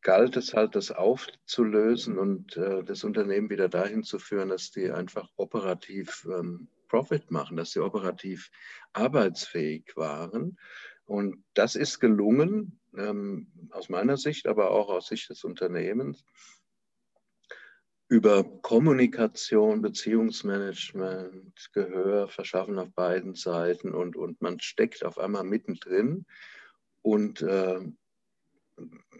galt 0.00 0.38
es 0.38 0.54
halt, 0.54 0.74
das 0.74 0.90
aufzulösen 0.90 2.18
und 2.18 2.56
äh, 2.56 2.82
das 2.82 3.04
Unternehmen 3.04 3.50
wieder 3.50 3.68
dahin 3.68 4.04
zu 4.04 4.18
führen, 4.18 4.48
dass 4.48 4.70
die 4.70 4.90
einfach 4.90 5.28
operativ 5.36 6.26
ähm, 6.32 6.68
Profit 6.88 7.30
machen, 7.30 7.58
dass 7.58 7.72
sie 7.72 7.80
operativ 7.80 8.50
arbeitsfähig 8.94 9.94
waren. 9.96 10.56
Und 11.04 11.44
das 11.52 11.76
ist 11.76 12.00
gelungen, 12.00 12.80
ähm, 12.96 13.46
aus 13.70 13.88
meiner 13.88 14.16
Sicht, 14.16 14.46
aber 14.46 14.70
auch 14.70 14.88
aus 14.88 15.08
Sicht 15.08 15.30
des 15.30 15.44
Unternehmens, 15.44 16.24
über 18.08 18.44
Kommunikation, 18.44 19.80
Beziehungsmanagement, 19.80 21.70
Gehör 21.72 22.28
verschaffen 22.28 22.78
auf 22.78 22.92
beiden 22.92 23.34
Seiten 23.34 23.94
und, 23.94 24.16
und 24.16 24.40
man 24.42 24.60
steckt 24.60 25.04
auf 25.04 25.18
einmal 25.18 25.44
mittendrin 25.44 26.26
und 27.02 27.42
äh, 27.42 27.80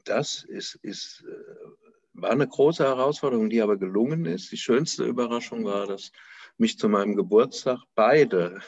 das 0.04 0.45
ist, 0.45 0.76
ist, 0.83 1.25
äh, 1.26 1.75
war 2.12 2.31
eine 2.31 2.47
große 2.47 2.85
Herausforderung, 2.85 3.50
die 3.50 3.62
aber 3.62 3.76
gelungen 3.76 4.26
ist. 4.26 4.52
Die 4.52 4.57
schönste 4.57 5.04
Überraschung 5.04 5.64
war, 5.64 5.87
dass 5.87 6.12
mich 6.57 6.78
zu 6.78 6.88
meinem 6.88 7.16
Geburtstag 7.16 7.81
beide 7.95 8.61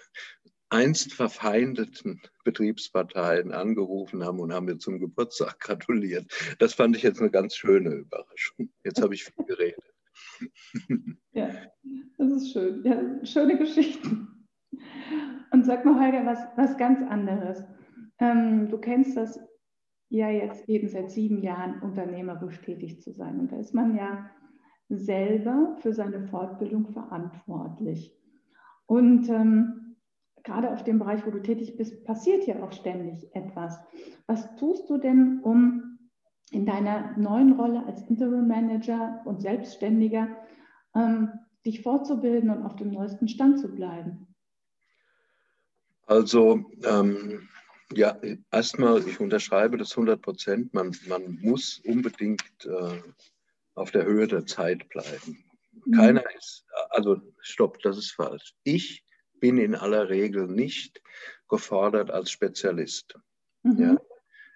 einst 0.69 1.15
verfeindeten 1.15 2.21
Betriebsparteien 2.45 3.53
angerufen 3.53 4.25
haben 4.25 4.41
und 4.41 4.53
haben 4.53 4.67
mir 4.67 4.79
zum 4.79 4.99
Geburtstag 4.99 5.61
gratuliert. 5.61 6.27
Das 6.59 6.75
fand 6.75 6.97
ich 6.97 7.03
jetzt 7.03 7.21
eine 7.21 7.31
ganz 7.31 7.55
schöne 7.57 7.91
Überraschung. 7.91 8.71
Jetzt 8.85 9.03
habe 9.03 9.15
ich 9.15 9.25
viel 9.25 9.45
geredet. 9.45 9.85
Ja, 11.33 11.51
das 12.19 12.33
ist 12.33 12.53
schön. 12.53 12.83
Ja, 12.85 13.25
schöne 13.25 13.59
Geschichten. 13.59 14.49
Und 15.53 15.65
sag 15.65 15.85
mal, 15.85 16.01
Holger, 16.01 16.27
was, 16.27 16.39
was 16.57 16.77
ganz 16.77 17.01
anderes. 17.09 17.63
Ähm, 18.19 18.69
du 18.69 18.79
kennst 18.79 19.17
das 19.17 19.39
ja 20.09 20.31
jetzt 20.31 20.69
eben 20.69 20.89
seit 20.89 21.11
sieben 21.11 21.43
Jahren 21.43 21.81
unternehmerisch 21.83 22.61
tätig 22.61 23.01
zu 23.03 23.13
sein. 23.13 23.39
Und 23.41 23.53
da 23.53 23.59
ist 23.59 23.75
man 23.75 23.97
ja 23.97 24.31
selber 24.89 25.77
für 25.81 25.93
seine 25.93 26.27
Fortbildung 26.29 26.93
verantwortlich. 26.93 28.15
Und 28.87 29.29
ähm, 29.29 29.86
gerade 30.47 30.73
auf 30.73 30.85
dem 30.85 30.99
Bereich, 30.99 31.26
wo 31.26 31.31
du 31.31 31.43
tätig 31.43 31.76
bist, 31.76 32.05
passiert 32.05 32.47
ja 32.47 32.62
auch 32.62 32.73
ständig 32.73 33.29
etwas. 33.35 33.79
Was 34.26 34.57
tust 34.57 34.88
du 34.88 34.97
denn, 34.97 35.41
um 35.43 35.99
in 36.50 36.65
deiner 36.65 37.17
neuen 37.19 37.53
Rolle 37.53 37.85
als 37.85 38.03
Interim 38.09 38.49
Manager 38.49 39.21
und 39.26 39.43
Selbstständiger 39.43 40.29
ähm, 40.95 41.31
dich 41.67 41.83
fortzubilden 41.83 42.49
und 42.50 42.62
auf 42.62 42.76
dem 42.76 42.93
neuesten 42.93 43.29
Stand 43.29 43.59
zu 43.59 43.75
bleiben? 43.75 44.29
Also 46.07 46.65
ähm, 46.85 47.49
ja, 47.93 48.17
erstmal, 48.53 49.07
ich 49.07 49.21
unterschreibe 49.21 49.76
das 49.76 49.93
100 49.93 50.23
Prozent. 50.23 50.73
Man, 50.73 50.97
man 51.09 51.38
muss 51.43 51.83
unbedingt 51.85 52.65
äh, 52.65 53.03
auf 53.75 53.91
der 53.91 54.05
Höhe 54.05 54.29
der 54.29 54.47
Zeit 54.47 54.88
bleiben. 54.88 55.45
Mhm. 55.85 55.93
Keiner 55.93 56.25
ist, 56.37 56.65
also 56.91 57.21
stopp, 57.41 57.81
das 57.83 57.99
ist 57.99 58.12
falsch. 58.12 58.55
Ich 58.62 59.06
bin 59.40 59.59
in 59.59 59.75
aller 59.75 60.09
Regel 60.09 60.47
nicht 60.47 61.02
gefordert 61.49 62.11
als 62.11 62.31
Spezialist. 62.31 63.14
Mhm. 63.62 63.78
Ja? 63.78 63.97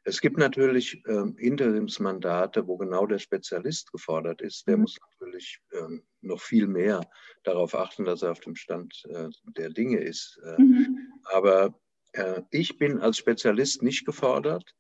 Es 0.05 0.21
gibt 0.21 0.39
natürlich 0.39 1.03
ähm, 1.07 1.37
Interimsmandate, 1.37 2.67
wo 2.67 2.79
genau 2.79 3.07
der 3.07 3.19
Spezialist 3.19 3.93
gefordert 3.93 4.41
ist. 4.41 4.67
Der 4.67 4.77
mhm. 4.77 4.83
muss 4.83 4.97
natürlich 5.11 5.61
ähm, 5.73 6.03
noch 6.23 6.41
viel 6.41 6.67
mehr 6.67 7.03
darauf 7.45 7.75
achten, 7.75 8.05
dass 8.05 8.23
er 8.23 8.33
auf 8.33 8.41
dem 8.41 8.57
Stand 8.57 9.03
äh, 9.09 9.29
der 9.57 9.71
Dinge 9.71 9.99
ist. 9.99 10.41
Äh, 10.45 10.63
mhm. 10.63 11.13
Aber 11.25 11.79
äh, 12.13 12.43
ich 12.51 12.79
bin 12.79 12.99
als 12.99 13.19
Spezialist 13.19 13.83
nicht 13.83 14.07
gefordert, 14.07 14.75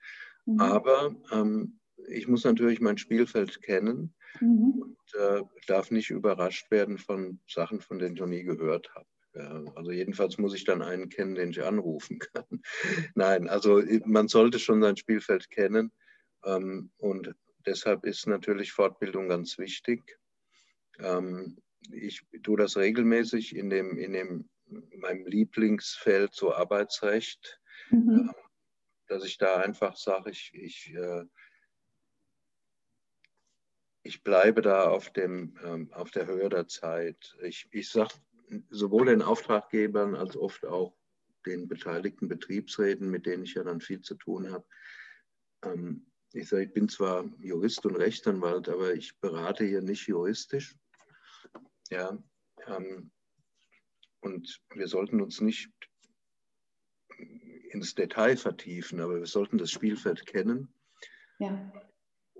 mhm. 0.47 0.61
aber 0.61 1.14
ähm, 1.33 1.80
ich 2.09 2.26
muss 2.26 2.45
natürlich 2.45 2.80
mein 2.80 2.99
Spielfeld 2.99 3.61
kennen 3.62 4.14
mhm. 4.40 4.83
und 4.83 5.21
äh, 5.21 5.42
darf 5.66 5.90
nicht 5.90 6.11
überrascht 6.11 6.71
werden 6.71 6.97
von 6.97 7.40
Sachen, 7.47 7.80
von 7.80 7.99
denen 7.99 8.14
ich 8.14 8.21
noch 8.21 8.26
nie 8.26 8.42
gehört 8.42 8.95
habe. 8.95 9.07
Ja, 9.35 9.65
also 9.77 9.93
jedenfalls 9.93 10.39
muss 10.39 10.55
ich 10.55 10.65
dann 10.65 10.83
einen 10.83 11.09
kennen, 11.09 11.37
den 11.37 11.51
ich 11.51 11.63
anrufen 11.63 12.19
kann. 12.19 12.63
Nein, 13.15 13.49
also 13.49 13.83
man 14.05 14.29
sollte 14.29 14.59
schon 14.59 14.83
sein 14.83 14.97
Spielfeld 14.97 15.51
kennen 15.51 15.93
ähm, 16.45 16.91
und 16.99 17.35
deshalb 17.65 18.05
ist 18.05 18.27
natürlich 18.27 18.73
Fortbildung 18.73 19.29
ganz 19.29 19.57
wichtig. 19.59 20.19
Ähm, 20.99 21.59
ich 21.93 22.27
tue 22.43 22.57
das 22.57 22.77
regelmäßig 22.77 23.55
in 23.55 23.71
dem, 23.71 23.99
in 23.99 24.13
dem 24.13 24.49
meinem 24.97 25.27
Lieblingsfeld, 25.27 26.35
so 26.35 26.55
Arbeitsrecht, 26.55 27.61
mhm. 27.91 28.31
Ähm, 28.31 28.35
dass 29.09 29.25
ich 29.25 29.39
da 29.39 29.57
einfach 29.57 29.97
sage, 29.97 30.31
ich, 30.31 30.53
ich, 30.55 30.95
äh, 30.95 31.25
ich 34.03 34.23
bleibe 34.23 34.63
da 34.63 34.89
auf, 34.89 35.11
dem, 35.11 35.59
ähm, 35.65 35.93
auf 35.93 36.13
der 36.13 36.27
Höhe 36.27 36.49
der 36.49 36.69
Zeit. 36.69 37.37
Ich, 37.43 37.69
ich 37.73 37.91
sage 37.91 38.15
sowohl 38.71 39.07
den 39.07 39.23
Auftraggebern 39.23 40.14
als 40.14 40.37
oft 40.37 40.66
auch 40.66 40.97
den 41.47 41.69
beteiligten 41.69 42.28
Betriebsräten, 42.28 43.11
mit 43.11 43.26
denen 43.26 43.45
ich 43.45 43.54
ja 43.54 43.64
dann 43.64 43.80
viel 43.80 44.00
zu 44.00 44.14
tun 44.14 44.52
habe. 44.52 44.66
Ähm, 45.64 46.07
ich 46.33 46.49
sage, 46.49 46.64
ich 46.64 46.73
bin 46.73 46.88
zwar 46.88 47.25
Jurist 47.38 47.85
und 47.87 47.97
Rechtsanwalt, 47.97 48.69
aber 48.69 48.95
ich 48.95 49.19
berate 49.19 49.64
hier 49.64 49.83
nicht 49.83 50.07
juristisch. 50.07 50.76
Ja, 51.90 52.16
ähm, 52.66 53.11
und 54.21 54.61
wir 54.75 54.87
sollten 54.87 55.21
uns 55.21 55.40
nicht 55.40 55.73
ins 57.71 57.95
Detail 57.95 58.37
vertiefen, 58.37 59.00
aber 59.00 59.19
wir 59.19 59.26
sollten 59.26 59.59
das 59.59 59.71
Spielfeld 59.71 60.26
kennen. 60.26 60.73
Ja. 61.38 61.73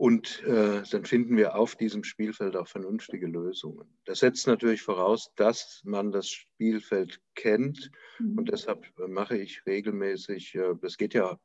Und 0.01 0.43
äh, 0.45 0.83
dann 0.91 1.05
finden 1.05 1.37
wir 1.37 1.57
auf 1.57 1.77
diesem 1.77 2.05
Spielfeld 2.05 2.57
auch 2.57 2.67
vernünftige 2.67 3.27
Lösungen. 3.27 3.87
Das 4.07 4.21
setzt 4.21 4.47
natürlich 4.47 4.81
voraus, 4.81 5.31
dass 5.37 5.83
man 5.85 6.11
das 6.11 6.27
Spielfeld 6.27 7.21
kennt. 7.35 7.91
Mhm. 8.19 8.39
Und 8.39 8.51
deshalb 8.51 8.91
mache 8.97 9.37
ich 9.37 9.67
regelmäßig, 9.67 10.55
äh, 10.55 10.73
das 10.81 10.97
geht 10.97 11.13
ja 11.13 11.39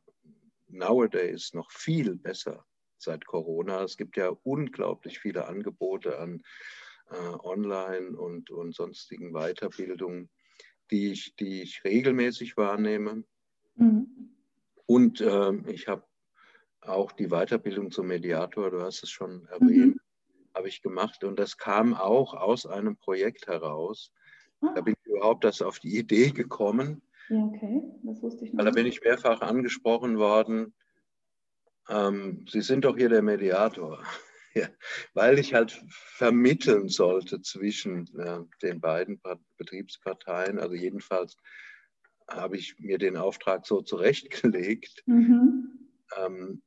nowadays 0.69 1.53
noch 1.53 1.69
viel 1.69 2.15
besser 2.15 2.65
seit 2.97 3.25
Corona. 3.25 3.83
Es 3.83 3.97
gibt 3.97 4.15
ja 4.15 4.29
unglaublich 4.43 5.19
viele 5.19 5.47
Angebote 5.47 6.17
an 6.17 6.41
äh, 7.09 7.15
Online 7.43 8.15
und, 8.17 8.51
und 8.51 8.74
sonstigen 8.74 9.33
Weiterbildungen, 9.33 10.29
die 10.91 11.12
ich, 11.12 11.35
die 11.35 11.62
ich 11.62 11.83
regelmäßig 11.83 12.55
wahrnehme. 12.55 13.25
Mhm. 13.75 14.33
Und 14.85 15.19
äh, 15.19 15.51
ich 15.69 15.89
habe 15.89 16.05
auch 16.88 17.12
die 17.12 17.27
Weiterbildung 17.27 17.92
zum 17.92 18.08
Mediator, 18.08 18.72
du 18.72 18.81
hast 18.81 19.03
es 19.03 19.09
schon 19.09 19.48
erwähnt, 19.48 19.96
mhm. 19.96 20.00
habe 20.53 20.68
ich 20.68 20.81
gemacht. 20.81 21.24
Und 21.24 21.40
das 21.40 21.57
kam 21.57 21.94
auch 21.94 22.33
aus 22.33 22.66
einem 22.66 22.98
Projekt 22.98 23.48
heraus. 23.48 24.12
Ah. 24.62 24.74
Da 24.75 24.81
bin 24.81 24.96
ich 24.98 25.05
überhaupt 25.12 25.44
das 25.44 25.62
auf 25.62 25.79
die 25.79 25.98
Idee 25.98 26.31
gekommen. 26.31 27.01
Ja, 27.29 27.44
okay, 27.44 27.81
das 28.03 28.22
wusste 28.22 28.46
ich 28.46 28.53
nicht. 28.53 28.66
Da 28.66 28.72
bin 28.72 28.86
ich 28.86 29.01
mehrfach 29.01 29.42
angesprochen 29.42 30.18
worden. 30.18 30.74
Ähm, 31.90 32.46
Sie 32.50 32.62
sind 32.62 32.86
doch 32.86 32.98
hier 32.98 33.09
der 33.09 33.22
Mediator. 33.22 34.03
ja, 34.55 34.68
weil 35.14 35.40
ich 35.40 35.53
halt 35.53 35.83
vermitteln 35.90 36.88
sollte 36.88 37.42
zwischen 37.42 38.07
äh, 38.18 38.40
den 38.62 38.79
beiden 38.79 39.22
Betriebsparteien. 39.57 40.59
Also 40.59 40.75
jedenfalls 40.75 41.36
habe 42.27 42.57
ich 42.57 42.79
mir 42.79 42.98
den 42.98 43.18
Auftrag 43.18 43.66
so 43.66 43.81
zurechtgelegt. 43.81 45.03
Mhm. 45.05 45.90
Ähm, 46.18 46.62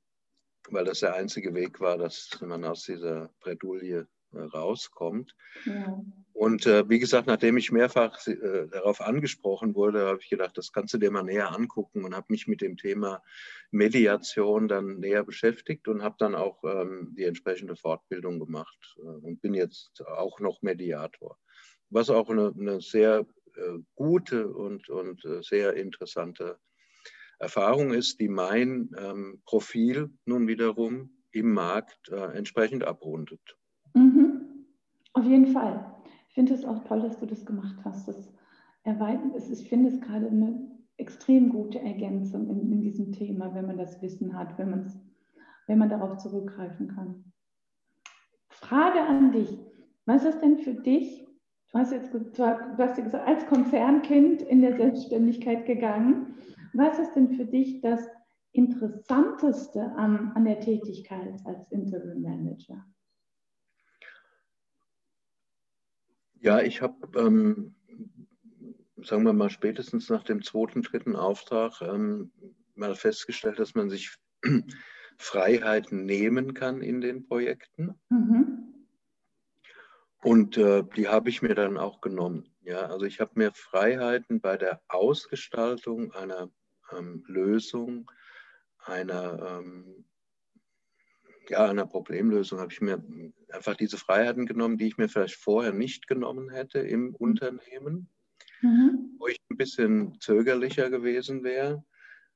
weil 0.71 0.85
das 0.85 1.01
der 1.01 1.15
einzige 1.15 1.55
Weg 1.55 1.81
war, 1.81 1.99
dass 1.99 2.39
man 2.41 2.65
aus 2.65 2.85
dieser 2.85 3.31
Bredouille 3.41 4.09
äh, 4.33 4.41
rauskommt. 4.41 5.35
Ja. 5.65 6.03
Und 6.35 6.67
äh, 6.67 6.89
wie 6.89 6.99
gesagt, 6.99 7.27
nachdem 7.27 7.57
ich 7.57 7.73
mehrfach 7.73 8.25
äh, 8.27 8.69
darauf 8.71 9.01
angesprochen 9.01 9.75
wurde, 9.75 10.07
habe 10.07 10.21
ich 10.21 10.29
gedacht, 10.29 10.57
das 10.57 10.73
kannst 10.73 10.95
du 10.95 10.99
dir 10.99 11.11
mal 11.11 11.23
näher 11.23 11.53
angucken 11.55 12.05
und 12.05 12.15
habe 12.15 12.27
mich 12.29 12.47
mit 12.47 12.61
dem 12.61 12.77
Thema 12.77 13.23
Mediation 13.71 14.69
dann 14.69 14.99
näher 14.99 15.25
beschäftigt 15.25 15.89
und 15.89 16.03
habe 16.03 16.17
dann 16.19 16.35
auch 16.35 16.63
ähm, 16.65 17.15
die 17.17 17.25
entsprechende 17.25 17.75
Fortbildung 17.75 18.39
gemacht 18.39 18.97
äh, 18.99 19.01
und 19.01 19.41
bin 19.41 19.55
jetzt 19.55 20.03
auch 20.07 20.39
noch 20.41 20.63
Mediator. 20.63 21.39
Was 21.91 22.11
auch 22.11 22.29
eine, 22.29 22.55
eine 22.57 22.81
sehr 22.81 23.27
äh, 23.57 23.79
gute 23.95 24.49
und, 24.49 24.89
und 24.91 25.25
äh, 25.25 25.43
sehr 25.43 25.75
interessante 25.75 26.59
Erfahrung 27.39 27.93
ist, 27.93 28.21
die 28.21 28.29
mein 28.29 28.91
ähm, 28.99 29.41
Profil 29.45 30.11
nun 30.25 30.49
wiederum 30.49 31.11
im 31.31 31.53
Markt 31.53 32.09
äh, 32.11 32.37
entsprechend 32.37 32.85
abrundet. 32.85 33.57
Mhm. 33.95 34.67
Auf 35.13 35.25
jeden 35.25 35.49
Fall. 35.49 35.95
Ich 36.29 36.35
finde 36.35 36.55
es 36.55 36.65
auch 36.65 36.85
toll, 36.85 37.03
dass 37.03 37.19
du 37.19 37.27
das 37.27 37.45
gemacht 37.45 37.77
hast. 37.85 38.09
Das 38.09 38.33
erweitert 38.83 39.35
ist, 39.35 39.51
ich 39.51 39.69
finde 39.69 39.89
es 39.89 40.01
gerade 40.01 40.29
eine 40.29 40.71
extrem 40.97 41.51
gute 41.51 41.79
Ergänzung 41.81 42.49
in, 42.51 42.73
in 42.73 42.81
diesem 42.81 43.13
Thema, 43.13 43.55
wenn 43.55 43.67
man 43.67 43.79
das 43.79 44.03
Wissen 44.03 44.37
hat, 44.37 44.59
wenn, 44.59 44.93
wenn 45.67 45.79
man 45.79 45.89
darauf 45.89 46.19
zurückgreifen 46.19 46.89
kann. 46.89 47.33
Frage 48.51 49.01
an 49.01 49.33
dich. 49.33 49.59
Was 50.07 50.25
ist 50.25 50.41
denn 50.41 50.59
für 50.59 50.75
dich, 50.75 51.27
du 51.73 51.79
hast 51.79 51.93
jetzt 51.93 52.13
du 52.13 52.45
hast 52.45 53.03
gesagt, 53.03 53.29
als 53.29 53.47
Konzernkind 53.47 54.43
in 54.43 54.63
der 54.63 54.77
Selbstständigkeit 54.77 55.67
gegangen, 55.67 56.35
was 56.79 56.99
ist 56.99 57.15
denn 57.15 57.37
für 57.37 57.45
dich 57.45 57.81
das 57.81 58.01
Interessanteste 58.53 59.83
an, 59.97 60.33
an 60.35 60.45
der 60.45 60.61
Tätigkeit 60.61 61.41
als 61.45 61.71
Interim 61.71 62.23
Manager? 62.23 62.85
Ja, 66.41 66.61
ich 66.61 66.81
habe, 66.81 66.97
ähm, 67.19 67.75
sagen 68.97 69.25
wir 69.25 69.33
mal, 69.33 69.51
spätestens 69.51 70.09
nach 70.09 70.23
dem 70.23 70.43
zweiten, 70.43 70.83
dritten 70.83 71.17
Auftrag 71.17 71.83
ähm, 71.83 72.33
mal 72.75 72.95
festgestellt, 72.95 73.59
dass 73.59 73.75
man 73.75 73.91
sich 73.91 74.17
Freiheiten 75.19 76.07
nehmen 76.07 76.55
kann 76.55 76.81
in 76.81 77.01
den 77.01 77.27
Projekten. 77.27 77.99
Mhm. 78.09 78.69
Und 80.23 80.57
äh, 80.57 80.85
die 80.97 81.09
habe 81.09 81.29
ich 81.29 81.43
mir 81.43 81.55
dann 81.55 81.77
auch 81.77 82.01
genommen. 82.01 82.49
Ja, 82.63 82.87
also 82.87 83.05
ich 83.07 83.21
habe 83.21 83.33
mir 83.35 83.53
Freiheiten 83.53 84.41
bei 84.41 84.57
der 84.57 84.81
Ausgestaltung 84.89 86.13
einer 86.13 86.51
ähm, 86.97 87.25
Lösung, 87.27 88.11
einer, 88.79 89.61
ähm, 89.61 90.05
ja, 91.49 91.69
einer 91.69 91.87
Problemlösung, 91.87 92.61
habe 92.61 92.73
ich 92.73 92.81
mir 92.81 93.03
einfach 93.51 93.77
diese 93.77 93.97
Freiheiten 93.97 94.47
genommen, 94.47 94.79
die 94.79 94.89
ich 94.89 94.99
mir 94.99 95.09
vielleicht 95.09 95.37
vorher 95.37 95.73
nicht 95.73 96.07
genommen 96.07 96.51
hätte 96.51 96.81
im 96.81 97.15
Unternehmen, 97.15 98.09
mhm. 98.61 99.17
wo 99.19 99.29
ich 99.29 99.39
ein 99.51 99.57
bisschen 99.57 100.21
zögerlicher 100.21 100.91
gewesen 100.91 101.43
wäre. 101.45 101.85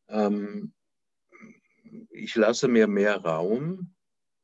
Ähm, 0.08 0.72
ich 2.10 2.34
lasse 2.36 2.68
mir 2.68 2.86
mehr 2.86 3.16
Raum, 3.16 3.94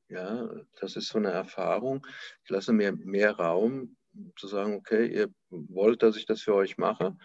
ja, 0.08 0.48
das 0.80 0.96
ist 0.96 1.08
so 1.08 1.18
eine 1.18 1.30
Erfahrung. 1.30 2.06
Ich 2.44 2.50
lasse 2.50 2.72
mir 2.72 2.92
mehr 2.92 3.32
Raum 3.32 3.96
zu 4.36 4.46
sagen, 4.46 4.74
okay, 4.74 5.06
ihr 5.06 5.28
wollt, 5.50 6.02
dass 6.02 6.16
ich 6.16 6.26
das 6.26 6.42
für 6.42 6.54
euch 6.54 6.78
mache 6.78 7.16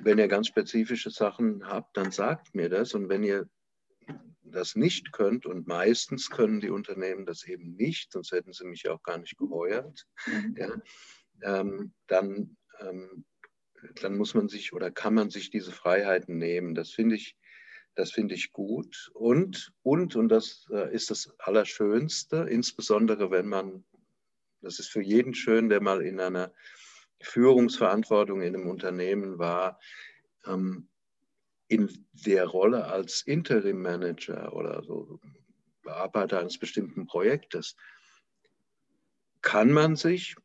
wenn 0.00 0.18
ihr 0.18 0.28
ganz 0.28 0.48
spezifische 0.48 1.10
Sachen 1.10 1.66
habt, 1.66 1.96
dann 1.96 2.10
sagt 2.12 2.54
mir 2.54 2.68
das. 2.68 2.94
Und 2.94 3.08
wenn 3.08 3.22
ihr 3.22 3.48
das 4.42 4.76
nicht 4.76 5.12
könnt, 5.12 5.46
und 5.46 5.66
meistens 5.66 6.30
können 6.30 6.60
die 6.60 6.70
Unternehmen 6.70 7.26
das 7.26 7.44
eben 7.44 7.74
nicht, 7.74 8.12
sonst 8.12 8.32
hätten 8.32 8.52
sie 8.52 8.66
mich 8.66 8.88
auch 8.88 9.02
gar 9.02 9.18
nicht 9.18 9.36
geheuert, 9.36 10.06
mhm. 10.26 10.54
ja, 10.56 10.72
ähm, 11.42 11.92
dann, 12.06 12.56
ähm, 12.80 13.24
dann 14.00 14.16
muss 14.16 14.34
man 14.34 14.48
sich 14.48 14.72
oder 14.72 14.90
kann 14.90 15.14
man 15.14 15.30
sich 15.30 15.50
diese 15.50 15.72
Freiheiten 15.72 16.38
nehmen. 16.38 16.74
Das 16.74 16.90
finde 16.90 17.16
ich 17.16 17.36
Das 17.98 18.12
finde 18.12 18.34
ich 18.34 18.52
gut. 18.52 19.10
Und, 19.14 19.72
und, 19.82 20.16
und 20.16 20.28
das 20.28 20.66
äh, 20.70 20.94
ist 20.94 21.08
das 21.10 21.34
Allerschönste, 21.38 22.46
insbesondere 22.48 23.30
wenn 23.30 23.48
man, 23.48 23.84
das 24.60 24.78
ist 24.78 24.90
für 24.90 25.02
jeden 25.02 25.32
schön, 25.34 25.70
der 25.70 25.80
mal 25.80 26.02
in 26.02 26.20
einer 26.20 26.52
Führungsverantwortung 27.20 28.42
in 28.42 28.54
einem 28.54 28.68
Unternehmen 28.68 29.38
war, 29.38 29.80
ähm, 30.46 30.88
in 31.68 32.06
der 32.12 32.46
Rolle 32.46 32.86
als 32.86 33.22
Interim 33.22 33.82
Manager 33.82 34.52
oder 34.54 34.82
so 34.84 35.20
Bearbeiter 35.82 36.40
eines 36.40 36.58
bestimmten 36.58 37.06
Projektes, 37.06 37.76
kann 39.40 39.72
man 39.72 39.96
sich 39.96 40.36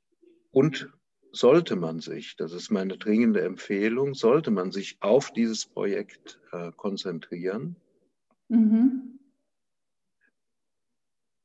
und 0.52 0.90
sollte 1.32 1.76
man 1.76 2.00
sich, 2.00 2.36
das 2.36 2.52
ist 2.54 2.72
meine 2.72 2.98
dringende 2.98 3.42
Empfehlung, 3.42 4.14
sollte 4.14 4.52
man 4.52 4.72
sich 4.72 4.98
auf 5.00 5.32
dieses 5.32 5.66
Projekt 5.66 6.40
äh, 6.52 6.72
konzentrieren. 6.76 7.76
Mhm. 8.50 9.21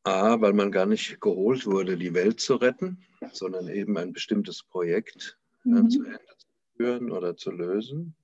A, 0.07 0.41
weil 0.41 0.53
man 0.53 0.71
gar 0.71 0.87
nicht 0.87 1.21
geholt 1.21 1.67
wurde, 1.67 1.97
die 1.97 2.15
Welt 2.15 2.39
zu 2.39 2.55
retten, 2.55 3.03
sondern 3.33 3.67
eben 3.67 3.99
ein 3.99 4.13
bestimmtes 4.13 4.63
Projekt 4.63 5.37
mhm. 5.65 5.91
zu 5.91 6.05
Ende 6.05 6.37
zu 6.39 6.47
führen 6.77 7.11
oder 7.11 7.37
zu 7.37 7.51
lösen. 7.51 8.15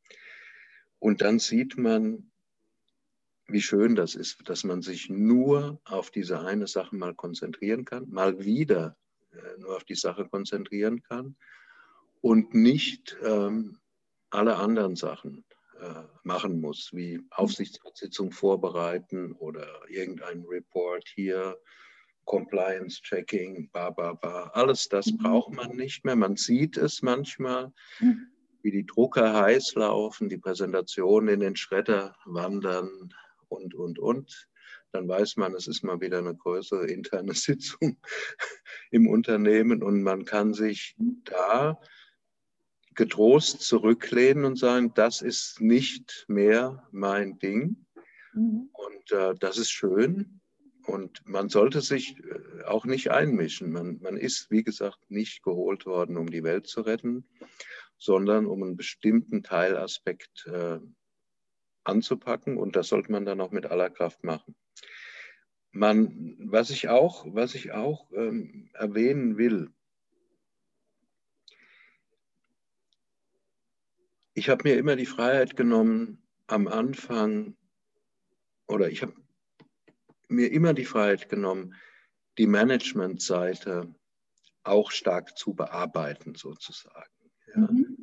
Und 1.00 1.22
dann 1.22 1.40
sieht 1.40 1.76
man, 1.76 2.30
wie 3.48 3.60
schön 3.60 3.96
das 3.96 4.14
ist, 4.14 4.48
dass 4.48 4.62
man 4.62 4.80
sich 4.80 5.10
nur 5.10 5.80
auf 5.84 6.12
diese 6.12 6.40
eine 6.40 6.68
Sache 6.68 6.94
mal 6.94 7.16
konzentrieren 7.16 7.84
kann, 7.84 8.08
mal 8.08 8.44
wieder 8.44 8.96
äh, 9.32 9.58
nur 9.58 9.74
auf 9.74 9.82
die 9.82 9.96
Sache 9.96 10.28
konzentrieren 10.28 11.02
kann 11.02 11.34
und 12.20 12.54
nicht 12.54 13.16
ähm, 13.24 13.78
alle 14.30 14.54
anderen 14.54 14.94
Sachen 14.94 15.44
machen 16.22 16.60
muss, 16.60 16.90
wie 16.92 17.20
Aufsichtsratssitzung 17.30 18.32
vorbereiten 18.32 19.32
oder 19.32 19.66
irgendein 19.88 20.44
Report 20.44 21.06
hier, 21.14 21.56
Compliance 22.24 23.02
Checking, 23.02 23.68
ba, 23.72 23.90
ba, 23.90 24.12
ba. 24.14 24.50
Alles 24.54 24.88
das 24.88 25.06
mhm. 25.06 25.18
braucht 25.18 25.52
man 25.54 25.76
nicht 25.76 26.04
mehr. 26.04 26.16
Man 26.16 26.36
sieht 26.36 26.76
es 26.76 27.02
manchmal, 27.02 27.72
mhm. 28.00 28.28
wie 28.62 28.70
die 28.70 28.86
Drucker 28.86 29.34
heiß 29.34 29.74
laufen, 29.74 30.28
die 30.28 30.38
Präsentationen 30.38 31.28
in 31.34 31.40
den 31.40 31.56
Schredder 31.56 32.14
wandern 32.24 33.12
und, 33.48 33.74
und, 33.74 33.98
und 33.98 34.48
dann 34.92 35.08
weiß 35.08 35.36
man, 35.36 35.54
es 35.54 35.66
ist 35.66 35.82
mal 35.82 36.00
wieder 36.00 36.18
eine 36.18 36.34
größere 36.34 36.86
interne 36.86 37.34
Sitzung 37.34 37.98
im 38.90 39.08
Unternehmen 39.08 39.82
und 39.82 40.02
man 40.02 40.24
kann 40.24 40.54
sich 40.54 40.94
da 41.24 41.80
getrost 42.94 43.62
zurücklehnen 43.62 44.44
und 44.44 44.58
sagen, 44.58 44.92
das 44.94 45.22
ist 45.22 45.60
nicht 45.60 46.24
mehr 46.28 46.86
mein 46.92 47.38
Ding. 47.38 47.86
Mhm. 48.32 48.70
Und 48.72 49.12
äh, 49.12 49.34
das 49.38 49.58
ist 49.58 49.70
schön. 49.70 50.40
Und 50.86 51.22
man 51.26 51.48
sollte 51.48 51.80
sich 51.80 52.18
äh, 52.18 52.64
auch 52.64 52.84
nicht 52.84 53.10
einmischen. 53.10 53.72
Man, 53.72 54.00
man 54.00 54.16
ist, 54.16 54.50
wie 54.50 54.64
gesagt, 54.64 54.98
nicht 55.10 55.42
geholt 55.42 55.86
worden, 55.86 56.16
um 56.16 56.30
die 56.30 56.42
Welt 56.42 56.66
zu 56.66 56.80
retten, 56.80 57.24
sondern 57.98 58.46
um 58.46 58.62
einen 58.62 58.76
bestimmten 58.76 59.42
Teilaspekt 59.42 60.46
äh, 60.46 60.80
anzupacken. 61.84 62.56
Und 62.56 62.76
das 62.76 62.88
sollte 62.88 63.12
man 63.12 63.24
dann 63.24 63.40
auch 63.40 63.52
mit 63.52 63.66
aller 63.66 63.90
Kraft 63.90 64.24
machen. 64.24 64.56
Man, 65.70 66.36
was 66.38 66.70
ich 66.70 66.88
auch, 66.88 67.24
was 67.28 67.54
ich 67.54 67.72
auch 67.72 68.10
ähm, 68.12 68.68
erwähnen 68.74 69.38
will, 69.38 69.70
ich 74.34 74.48
habe 74.48 74.68
mir 74.68 74.78
immer 74.78 74.96
die 74.96 75.06
Freiheit 75.06 75.56
genommen, 75.56 76.22
am 76.46 76.68
Anfang, 76.68 77.56
oder 78.66 78.90
ich 78.90 79.02
habe 79.02 79.14
mir 80.28 80.50
immer 80.50 80.74
die 80.74 80.84
Freiheit 80.84 81.28
genommen, 81.28 81.74
die 82.38 82.46
Managementseite 82.46 83.94
auch 84.64 84.90
stark 84.90 85.36
zu 85.36 85.54
bearbeiten, 85.54 86.34
sozusagen. 86.34 87.12
Ja. 87.54 87.60
Mhm 87.60 88.02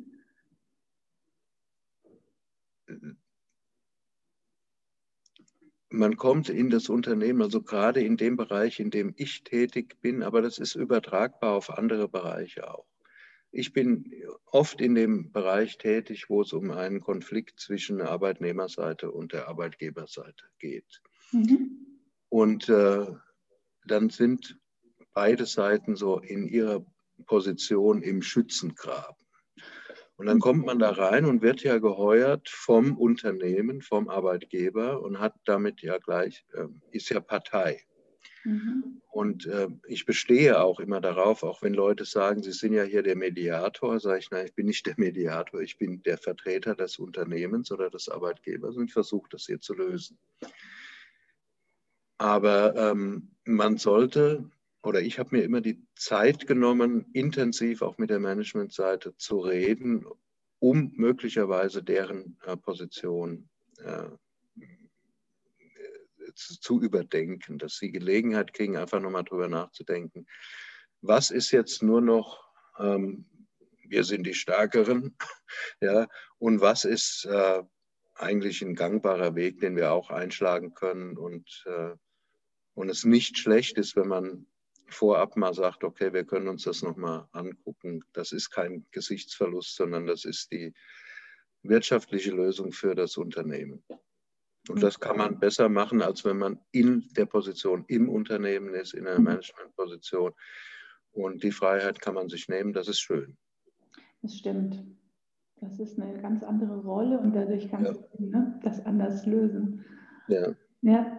man 5.90 6.16
kommt 6.16 6.48
in 6.48 6.70
das 6.70 6.88
Unternehmen, 6.88 7.42
also 7.42 7.62
gerade 7.62 8.02
in 8.02 8.16
dem 8.16 8.36
Bereich, 8.36 8.78
in 8.80 8.90
dem 8.90 9.12
ich 9.16 9.42
tätig 9.42 10.00
bin, 10.00 10.22
aber 10.22 10.40
das 10.40 10.58
ist 10.58 10.76
übertragbar 10.76 11.54
auf 11.54 11.70
andere 11.70 12.08
Bereiche 12.08 12.72
auch. 12.72 12.86
Ich 13.52 13.72
bin 13.72 14.12
oft 14.46 14.80
in 14.80 14.94
dem 14.94 15.32
Bereich 15.32 15.76
tätig, 15.78 16.26
wo 16.28 16.42
es 16.42 16.52
um 16.52 16.70
einen 16.70 17.00
Konflikt 17.00 17.58
zwischen 17.58 17.98
der 17.98 18.10
Arbeitnehmerseite 18.10 19.10
und 19.10 19.32
der 19.32 19.48
Arbeitgeberseite 19.48 20.44
geht. 20.58 21.02
Mhm. 21.32 21.86
Und 22.28 22.68
äh, 22.68 23.06
dann 23.86 24.10
sind 24.10 24.58
beide 25.12 25.46
Seiten 25.46 25.96
so 25.96 26.18
in 26.18 26.46
ihrer 26.46 26.84
Position 27.26 28.02
im 28.02 28.22
Schützengraben. 28.22 29.16
Und 30.16 30.26
dann 30.26 30.38
kommt 30.38 30.66
man 30.66 30.78
da 30.78 30.90
rein 30.90 31.24
und 31.24 31.40
wird 31.40 31.62
ja 31.62 31.78
geheuert 31.78 32.48
vom 32.50 32.96
Unternehmen, 32.98 33.80
vom 33.80 34.08
Arbeitgeber 34.10 35.02
und 35.02 35.18
hat 35.18 35.34
damit 35.46 35.80
ja 35.80 35.96
gleich, 35.98 36.44
äh, 36.52 36.66
ist 36.90 37.08
ja 37.08 37.20
Partei. 37.20 37.82
Mhm. 38.44 39.00
Und 39.10 39.46
äh, 39.46 39.68
ich 39.86 40.06
bestehe 40.06 40.60
auch 40.62 40.80
immer 40.80 41.00
darauf, 41.00 41.42
auch 41.42 41.62
wenn 41.62 41.74
Leute 41.74 42.04
sagen, 42.04 42.42
sie 42.42 42.52
sind 42.52 42.72
ja 42.72 42.84
hier 42.84 43.02
der 43.02 43.16
Mediator, 43.16 43.98
sage 44.00 44.20
ich, 44.20 44.30
nein, 44.30 44.46
ich 44.46 44.54
bin 44.54 44.66
nicht 44.66 44.86
der 44.86 44.94
Mediator, 44.96 45.60
ich 45.60 45.78
bin 45.78 46.02
der 46.02 46.16
Vertreter 46.16 46.74
des 46.74 46.98
Unternehmens 46.98 47.70
oder 47.72 47.90
des 47.90 48.08
Arbeitgebers 48.08 48.76
und 48.76 48.86
ich 48.86 48.92
versuche 48.92 49.28
das 49.30 49.46
hier 49.46 49.60
zu 49.60 49.74
lösen. 49.74 50.18
Aber 52.18 52.76
ähm, 52.76 53.30
man 53.44 53.78
sollte 53.78 54.50
oder 54.82 55.02
ich 55.02 55.18
habe 55.18 55.36
mir 55.36 55.42
immer 55.42 55.60
die 55.60 55.82
Zeit 55.94 56.46
genommen, 56.46 57.06
intensiv 57.12 57.82
auch 57.82 57.98
mit 57.98 58.10
der 58.10 58.20
Managementseite 58.20 59.14
zu 59.16 59.38
reden, 59.40 60.06
um 60.58 60.92
möglicherweise 60.94 61.82
deren 61.82 62.38
äh, 62.46 62.56
Position 62.56 63.48
äh, 63.78 64.04
zu 66.34 66.80
überdenken, 66.80 67.58
dass 67.58 67.76
sie 67.76 67.90
Gelegenheit 67.90 68.52
kriegen, 68.52 68.76
einfach 68.76 69.00
nochmal 69.00 69.24
drüber 69.24 69.48
nachzudenken. 69.48 70.26
Was 71.00 71.30
ist 71.30 71.50
jetzt 71.50 71.82
nur 71.82 72.00
noch, 72.00 72.44
ähm, 72.78 73.26
wir 73.86 74.04
sind 74.04 74.24
die 74.24 74.34
Stärkeren, 74.34 75.16
ja, 75.80 76.06
und 76.38 76.60
was 76.60 76.84
ist 76.84 77.24
äh, 77.26 77.62
eigentlich 78.14 78.62
ein 78.62 78.74
gangbarer 78.74 79.34
Weg, 79.34 79.60
den 79.60 79.76
wir 79.76 79.92
auch 79.92 80.10
einschlagen 80.10 80.74
können 80.74 81.16
und, 81.16 81.64
äh, 81.66 81.94
und 82.74 82.88
es 82.88 83.04
nicht 83.04 83.38
schlecht 83.38 83.78
ist, 83.78 83.96
wenn 83.96 84.08
man 84.08 84.46
vorab 84.88 85.36
mal 85.36 85.54
sagt, 85.54 85.84
okay, 85.84 86.12
wir 86.12 86.24
können 86.24 86.48
uns 86.48 86.64
das 86.64 86.82
nochmal 86.82 87.26
angucken. 87.32 88.02
Das 88.12 88.32
ist 88.32 88.50
kein 88.50 88.86
Gesichtsverlust, 88.90 89.76
sondern 89.76 90.06
das 90.06 90.24
ist 90.24 90.52
die 90.52 90.72
wirtschaftliche 91.62 92.30
Lösung 92.30 92.72
für 92.72 92.94
das 92.94 93.16
Unternehmen. 93.16 93.84
Und 94.70 94.82
das 94.82 95.00
kann 95.00 95.16
man 95.16 95.38
besser 95.38 95.68
machen, 95.68 96.02
als 96.02 96.24
wenn 96.24 96.38
man 96.38 96.58
in 96.72 97.08
der 97.16 97.26
Position 97.26 97.84
im 97.88 98.08
Unternehmen 98.08 98.74
ist, 98.74 98.94
in 98.94 99.06
einer 99.06 99.18
mhm. 99.18 99.24
Managementposition. 99.24 100.32
Und 101.12 101.42
die 101.42 101.50
Freiheit 101.50 102.00
kann 102.00 102.14
man 102.14 102.28
sich 102.28 102.48
nehmen, 102.48 102.72
das 102.72 102.88
ist 102.88 103.00
schön. 103.00 103.36
Das 104.22 104.36
stimmt. 104.36 104.84
Das 105.60 105.78
ist 105.78 106.00
eine 106.00 106.20
ganz 106.22 106.42
andere 106.42 106.80
Rolle 106.80 107.18
und 107.18 107.34
dadurch 107.34 107.68
kannst 107.70 107.92
ja. 107.92 108.06
du 108.16 108.24
ne, 108.24 108.60
das 108.62 108.84
anders 108.86 109.26
lösen. 109.26 109.84
Ja. 110.28 110.54
ja. 110.82 111.16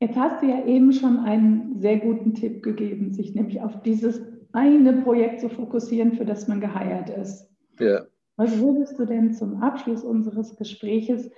Jetzt 0.00 0.16
hast 0.16 0.42
du 0.42 0.46
ja 0.46 0.64
eben 0.66 0.92
schon 0.92 1.18
einen 1.18 1.78
sehr 1.80 1.98
guten 1.98 2.34
Tipp 2.34 2.62
gegeben, 2.62 3.12
sich 3.12 3.34
nämlich 3.34 3.60
auf 3.60 3.82
dieses 3.82 4.20
eine 4.52 5.02
Projekt 5.02 5.40
zu 5.40 5.48
fokussieren, 5.48 6.12
für 6.12 6.24
das 6.24 6.48
man 6.48 6.60
geheiert 6.60 7.10
ist. 7.10 7.48
Ja. 7.78 8.06
Was 8.36 8.58
würdest 8.58 8.98
du 8.98 9.04
denn 9.04 9.32
zum 9.32 9.62
Abschluss 9.62 10.02
unseres 10.02 10.56
Gespräches 10.56 11.30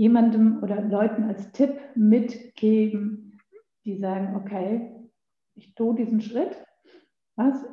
jemandem 0.00 0.62
oder 0.62 0.80
Leuten 0.80 1.24
als 1.24 1.52
Tipp 1.52 1.78
mitgeben, 1.94 3.38
die 3.84 3.98
sagen, 3.98 4.34
okay, 4.34 4.96
ich 5.54 5.74
tue 5.74 5.94
diesen 5.94 6.22
Schritt. 6.22 6.56
Was 7.36 7.66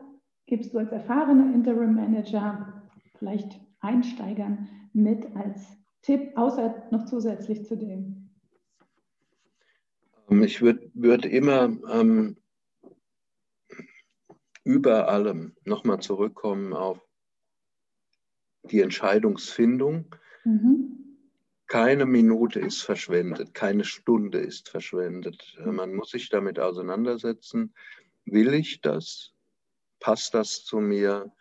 gibst 0.45 0.73
du 0.73 0.79
als 0.79 0.91
erfahrener 0.91 1.55
Interim 1.55 1.95
Manager 1.95 2.83
vielleicht 3.17 3.61
Einsteigern 3.79 4.67
mit 4.91 5.25
als 5.37 5.77
Tipp, 6.01 6.33
außer 6.35 6.89
noch 6.91 7.05
zusätzlich 7.05 7.65
zu 7.65 7.77
dem? 7.77 8.29
Ähm, 10.29 10.43
ich 10.43 10.61
würde 10.61 10.91
würd 10.95 11.25
immer 11.25 11.77
ähm, 11.89 12.35
über 14.65 15.07
allem 15.07 15.55
nochmal 15.63 16.01
zurückkommen 16.01 16.73
auf 16.73 16.99
die 18.63 18.81
Entscheidungsfindung. 18.81 20.13
Mhm. 20.43 21.06
Keine 21.67 22.05
Minute 22.05 22.61
ist 22.61 22.81
verschwendet, 22.81 23.53
keine 23.53 23.83
Stunde 23.83 24.39
ist 24.39 24.69
verschwendet. 24.69 25.57
Äh, 25.59 25.67
man 25.71 25.93
muss 25.93 26.11
sich 26.11 26.29
damit 26.29 26.59
auseinandersetzen. 26.59 27.73
Will 28.25 28.53
ich 28.53 28.81
das? 28.81 29.33
Passt 29.99 30.33
das 30.33 30.63
zu 30.63 30.79
mir? 30.79 31.31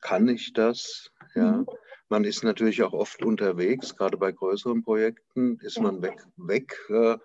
Kann 0.00 0.28
ich 0.28 0.52
das? 0.52 1.10
Ja. 1.34 1.58
Mhm. 1.58 1.66
man 2.08 2.24
ist 2.24 2.44
natürlich 2.44 2.82
auch 2.82 2.92
oft 2.92 3.24
unterwegs, 3.24 3.96
gerade 3.96 4.18
bei 4.18 4.32
größeren 4.32 4.82
Projekten 4.82 5.58
ist 5.60 5.80
man 5.80 6.02
weg, 6.02 6.22
weg 6.36 6.78
äh, 6.90 7.16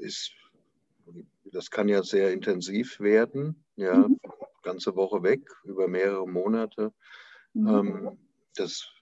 ist, 0.00 0.30
das 1.46 1.68
kann 1.70 1.88
ja 1.88 2.04
sehr 2.04 2.32
intensiv 2.32 3.00
werden, 3.00 3.64
ja, 3.74 3.96
mhm. 3.96 4.20
ganze 4.62 4.94
Woche 4.94 5.24
weg, 5.24 5.42
über 5.64 5.88
mehrere 5.88 6.28
Monate. 6.28 6.92
Mhm. 7.54 7.68
Ähm, 7.68 8.18
das 8.54 8.93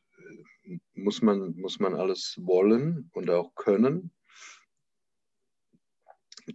muss 0.95 1.23
man, 1.23 1.55
muss 1.57 1.81
man 1.81 1.95
alles 1.95 2.37
wollen 2.41 3.11
und 3.13 3.31
auch 3.31 3.55
können. 3.55 4.13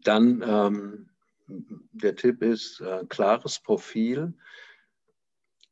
Dann 0.03 0.43
ähm, 0.45 1.09
der 1.47 2.15
Tipp 2.15 2.41
ist, 2.41 2.79
äh, 2.81 3.05
klares 3.07 3.59
Profil. 3.59 4.33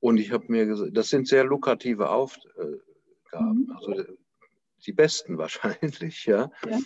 und 0.04 0.18
ich 0.18 0.32
habe 0.32 0.44
mir 0.48 0.66
gesagt, 0.66 0.94
das 0.94 1.08
sind 1.08 1.26
sehr 1.26 1.44
lukrative 1.44 2.10
Aufgaben, 2.10 2.82
mhm. 3.32 3.72
also 3.74 4.04
die 4.84 4.92
besten 4.92 5.38
wahrscheinlich, 5.38 6.26
ja. 6.26 6.50
ja. 6.68 6.78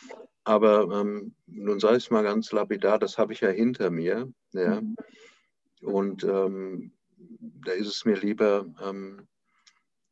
Aber 0.44 1.00
ähm, 1.00 1.34
nun 1.48 1.80
sage 1.80 1.96
ich 1.96 2.04
es 2.04 2.10
mal 2.12 2.22
ganz 2.22 2.52
lapidar, 2.52 3.00
das 3.00 3.18
habe 3.18 3.32
ich 3.32 3.40
ja 3.40 3.48
hinter 3.48 3.90
mir. 3.90 4.32
Ja. 4.52 4.80
Mhm. 4.80 4.94
Und 5.80 6.22
ähm, 6.22 6.92
da 7.18 7.72
ist 7.72 7.88
es 7.88 8.04
mir 8.04 8.16
lieber, 8.16 8.72
ähm, 8.84 9.26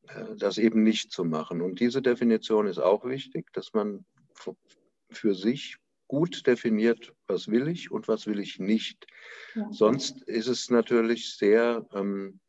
äh, 0.08 0.34
das 0.34 0.58
eben 0.58 0.82
nicht 0.82 1.12
zu 1.12 1.22
machen. 1.22 1.62
Und 1.62 1.78
diese 1.78 2.02
Definition 2.02 2.66
ist 2.66 2.80
auch 2.80 3.04
wichtig, 3.04 3.52
dass 3.52 3.72
man 3.72 4.04
für 5.10 5.34
sich 5.36 5.76
gut 6.08 6.44
definiert, 6.44 7.14
was 7.28 7.46
will 7.46 7.68
ich 7.68 7.92
und 7.92 8.08
was 8.08 8.26
will 8.26 8.40
ich 8.40 8.58
nicht. 8.58 9.06
Ja. 9.54 9.68
Sonst 9.70 10.22
ist 10.22 10.48
es 10.48 10.70
natürlich 10.70 11.36
sehr 11.36 11.86
ähm, 11.94 12.40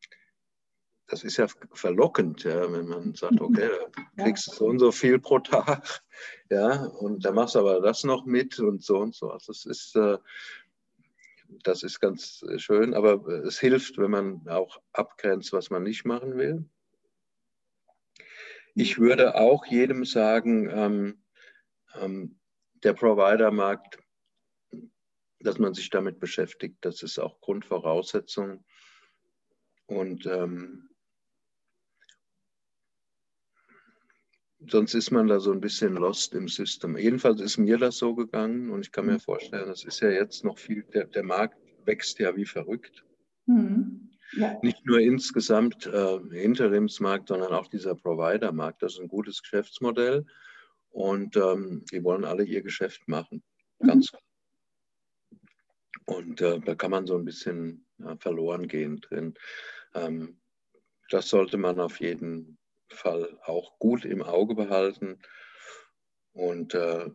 das 1.07 1.23
ist 1.23 1.37
ja 1.37 1.47
verlockend, 1.73 2.43
ja, 2.43 2.71
wenn 2.71 2.87
man 2.87 3.13
sagt, 3.15 3.39
okay, 3.39 3.69
da 4.15 4.23
kriegst 4.23 4.47
du 4.47 4.51
so 4.51 4.65
und 4.65 4.79
so 4.79 4.91
viel 4.91 5.19
pro 5.19 5.39
Tag, 5.39 6.03
ja, 6.49 6.85
und 6.85 7.23
da 7.23 7.31
machst 7.31 7.55
du 7.55 7.59
aber 7.59 7.79
das 7.81 8.03
noch 8.03 8.25
mit 8.25 8.59
und 8.59 8.83
so 8.83 8.97
und 8.97 9.15
so. 9.15 9.31
Also 9.31 9.51
es 9.51 9.65
ist, 9.65 9.95
äh, 9.95 10.17
das 11.63 11.83
ist 11.83 12.01
ganz 12.01 12.43
schön, 12.57 12.93
aber 12.93 13.25
es 13.45 13.57
hilft, 13.59 13.97
wenn 13.97 14.11
man 14.11 14.47
auch 14.49 14.81
abgrenzt, 14.91 15.53
was 15.53 15.69
man 15.69 15.83
nicht 15.83 16.05
machen 16.05 16.37
will. 16.37 16.65
Ich 18.75 18.99
würde 18.99 19.35
auch 19.35 19.65
jedem 19.65 20.03
sagen, 20.03 20.69
ähm, 20.69 21.23
ähm, 21.95 22.37
der 22.83 22.93
Provider-Markt, 22.93 23.99
dass 25.39 25.57
man 25.57 25.73
sich 25.73 25.89
damit 25.89 26.19
beschäftigt, 26.19 26.77
das 26.81 27.01
ist 27.01 27.17
auch 27.17 27.39
Grundvoraussetzung. 27.39 28.65
Und 29.87 30.25
ähm, 30.25 30.89
sonst 34.69 34.93
ist 34.93 35.11
man 35.11 35.27
da 35.27 35.39
so 35.39 35.51
ein 35.51 35.61
bisschen 35.61 35.95
lost 35.95 36.33
im 36.33 36.47
System. 36.47 36.97
Jedenfalls 36.97 37.41
ist 37.41 37.57
mir 37.57 37.77
das 37.77 37.97
so 37.97 38.15
gegangen 38.15 38.69
und 38.69 38.81
ich 38.81 38.91
kann 38.91 39.05
mir 39.05 39.13
mhm. 39.13 39.19
vorstellen, 39.19 39.67
das 39.67 39.83
ist 39.83 39.99
ja 40.01 40.09
jetzt 40.09 40.43
noch 40.43 40.57
viel, 40.57 40.83
der, 40.83 41.05
der 41.05 41.23
Markt 41.23 41.57
wächst 41.85 42.19
ja 42.19 42.35
wie 42.35 42.45
verrückt. 42.45 43.03
Mhm. 43.45 44.09
Ja. 44.33 44.59
Nicht 44.61 44.85
nur 44.85 44.99
insgesamt 44.99 45.85
äh, 45.85 46.17
Interimsmarkt, 46.43 47.29
sondern 47.29 47.53
auch 47.53 47.67
dieser 47.67 47.95
Provider-Markt. 47.95 48.83
Das 48.83 48.93
ist 48.93 48.99
ein 48.99 49.07
gutes 49.07 49.41
Geschäftsmodell 49.41 50.25
und 50.89 51.37
ähm, 51.37 51.85
die 51.91 52.03
wollen 52.03 52.25
alle 52.25 52.43
ihr 52.43 52.61
Geschäft 52.61 53.07
machen. 53.07 53.41
Ganz 53.79 54.11
klar. 54.11 54.21
Mhm. 54.21 55.37
Und 56.05 56.41
äh, 56.41 56.59
da 56.59 56.75
kann 56.75 56.91
man 56.91 57.05
so 57.05 57.17
ein 57.17 57.25
bisschen 57.25 57.85
äh, 57.99 58.15
verloren 58.17 58.67
gehen 58.67 59.01
drin. 59.01 59.33
Ähm, 59.93 60.39
das 61.09 61.29
sollte 61.29 61.57
man 61.57 61.79
auf 61.79 61.99
jeden 61.99 62.57
Fall 62.89 63.39
auch 63.43 63.77
gut 63.79 64.05
im 64.05 64.21
Auge 64.21 64.55
behalten. 64.55 65.19
Und 66.33 66.75
äh, 66.75 67.09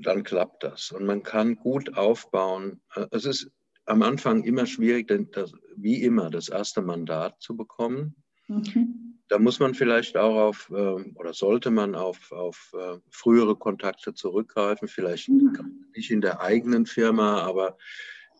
dann 0.00 0.22
klappt 0.22 0.62
das. 0.62 0.92
Und 0.92 1.04
man 1.04 1.22
kann 1.22 1.56
gut 1.56 1.96
aufbauen. 1.96 2.80
Äh, 2.94 3.06
es 3.10 3.24
ist 3.24 3.50
am 3.86 4.02
Anfang 4.02 4.44
immer 4.44 4.66
schwierig, 4.66 5.08
denn 5.08 5.30
das, 5.32 5.52
wie 5.76 6.02
immer 6.02 6.30
das 6.30 6.48
erste 6.48 6.82
Mandat 6.82 7.40
zu 7.40 7.56
bekommen. 7.56 8.14
Mhm. 8.48 9.18
Da 9.28 9.38
muss 9.38 9.58
man 9.60 9.74
vielleicht 9.74 10.16
auch 10.16 10.36
auf, 10.36 10.70
äh, 10.70 10.74
oder 11.14 11.32
sollte 11.32 11.70
man 11.70 11.94
auf, 11.94 12.32
auf 12.32 12.72
äh, 12.78 12.98
frühere 13.10 13.56
Kontakte 13.56 14.14
zurückgreifen, 14.14 14.88
vielleicht 14.88 15.28
mhm. 15.28 15.86
nicht 15.94 16.10
in 16.10 16.20
der 16.20 16.40
eigenen 16.40 16.86
Firma, 16.86 17.40
aber 17.40 17.78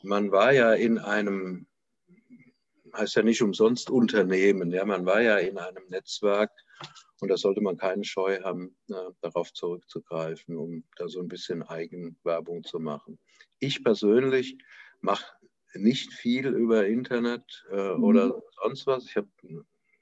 man 0.02 0.30
war 0.32 0.52
ja 0.52 0.74
in 0.74 0.98
einem 0.98 1.66
heißt 2.94 3.16
ja 3.16 3.22
nicht 3.22 3.42
umsonst 3.42 3.90
Unternehmen. 3.90 4.70
Ja, 4.70 4.84
man 4.84 5.06
war 5.06 5.20
ja 5.20 5.38
in 5.38 5.58
einem 5.58 5.88
Netzwerk 5.88 6.50
und 7.20 7.28
da 7.28 7.36
sollte 7.36 7.60
man 7.60 7.76
keine 7.76 8.04
Scheu 8.04 8.42
haben, 8.42 8.76
äh, 8.88 9.10
darauf 9.20 9.52
zurückzugreifen, 9.52 10.56
um 10.56 10.84
da 10.96 11.08
so 11.08 11.20
ein 11.20 11.28
bisschen 11.28 11.62
Eigenwerbung 11.62 12.64
zu 12.64 12.80
machen. 12.80 13.18
Ich 13.58 13.84
persönlich 13.84 14.58
mache 15.00 15.24
nicht 15.74 16.12
viel 16.12 16.48
über 16.48 16.86
Internet 16.86 17.64
äh, 17.70 17.94
mhm. 17.94 18.04
oder 18.04 18.42
sonst 18.62 18.86
was. 18.86 19.06
Ich 19.06 19.16
habe 19.16 19.28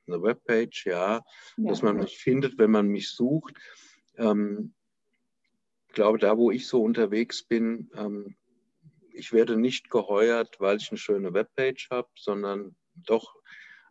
eine 0.07 0.23
Webpage, 0.23 0.87
ja, 0.87 1.17
ja, 1.17 1.25
dass 1.57 1.83
man 1.83 1.97
mich 1.97 2.19
findet, 2.19 2.59
wenn 2.59 2.71
man 2.71 2.89
mich 2.89 3.11
sucht. 3.11 3.55
Ähm, 4.17 4.75
ich 5.89 5.95
glaube, 5.95 6.19
da, 6.19 6.37
wo 6.37 6.51
ich 6.51 6.67
so 6.67 6.83
unterwegs 6.83 7.43
bin, 7.43 7.91
ähm, 7.95 8.37
ich 9.13 9.33
werde 9.33 9.57
nicht 9.57 9.91
geheuert, 9.91 10.59
weil 10.61 10.79
ich 10.79 10.91
eine 10.91 10.99
schöne 10.99 11.35
Webpage 11.35 11.91
habe, 11.91 12.09
sondern 12.17 12.75
doch 13.07 13.35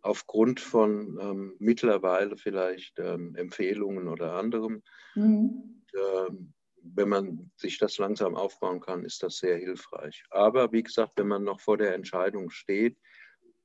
aufgrund 0.01 0.59
von 0.59 1.17
ähm, 1.21 1.55
mittlerweile 1.59 2.37
vielleicht 2.37 2.99
ähm, 2.99 3.35
Empfehlungen 3.35 4.07
oder 4.07 4.33
anderem. 4.33 4.81
Mhm. 5.15 5.83
Ähm, 5.93 6.53
wenn 6.81 7.09
man 7.09 7.51
sich 7.57 7.77
das 7.77 7.97
langsam 7.97 8.35
aufbauen 8.35 8.79
kann, 8.79 9.03
ist 9.03 9.21
das 9.21 9.37
sehr 9.37 9.57
hilfreich. 9.57 10.23
Aber 10.29 10.71
wie 10.71 10.83
gesagt, 10.83 11.13
wenn 11.17 11.27
man 11.27 11.43
noch 11.43 11.59
vor 11.59 11.77
der 11.77 11.93
Entscheidung 11.93 12.49
steht, 12.49 12.97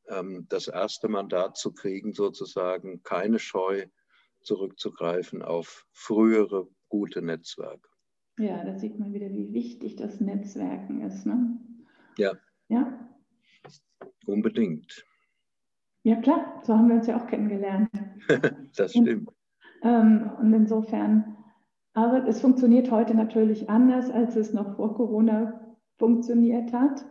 ähm, 0.08 0.46
das 0.48 0.68
erste 0.68 1.08
Mandat 1.08 1.56
zu 1.56 1.72
kriegen, 1.72 2.12
sozusagen 2.12 3.02
keine 3.02 3.38
Scheu 3.38 3.86
zurückzugreifen 4.42 5.42
auf 5.42 5.86
frühere 5.92 6.68
gute 6.88 7.22
Netzwerke. 7.22 7.88
Ja, 8.38 8.64
da 8.64 8.76
sieht 8.76 8.98
man 8.98 9.14
wieder, 9.14 9.30
wie 9.30 9.52
wichtig 9.52 9.96
das 9.96 10.20
Netzwerken 10.20 11.02
ist. 11.02 11.24
Ne? 11.24 11.56
Ja. 12.18 12.32
Ja. 12.68 13.08
Unbedingt. 14.26 15.04
Ja, 16.04 16.16
klar, 16.16 16.60
so 16.62 16.76
haben 16.76 16.88
wir 16.88 16.96
uns 16.96 17.06
ja 17.06 17.16
auch 17.16 17.26
kennengelernt. 17.26 17.88
das 18.76 18.90
stimmt. 18.90 19.28
Und, 19.28 19.28
ähm, 19.82 20.30
und 20.38 20.52
insofern, 20.52 21.36
aber 21.94 22.28
es 22.28 22.42
funktioniert 22.42 22.90
heute 22.90 23.14
natürlich 23.14 23.70
anders, 23.70 24.10
als 24.10 24.36
es 24.36 24.52
noch 24.52 24.76
vor 24.76 24.94
Corona 24.94 25.76
funktioniert 25.96 26.74
hat. 26.74 27.06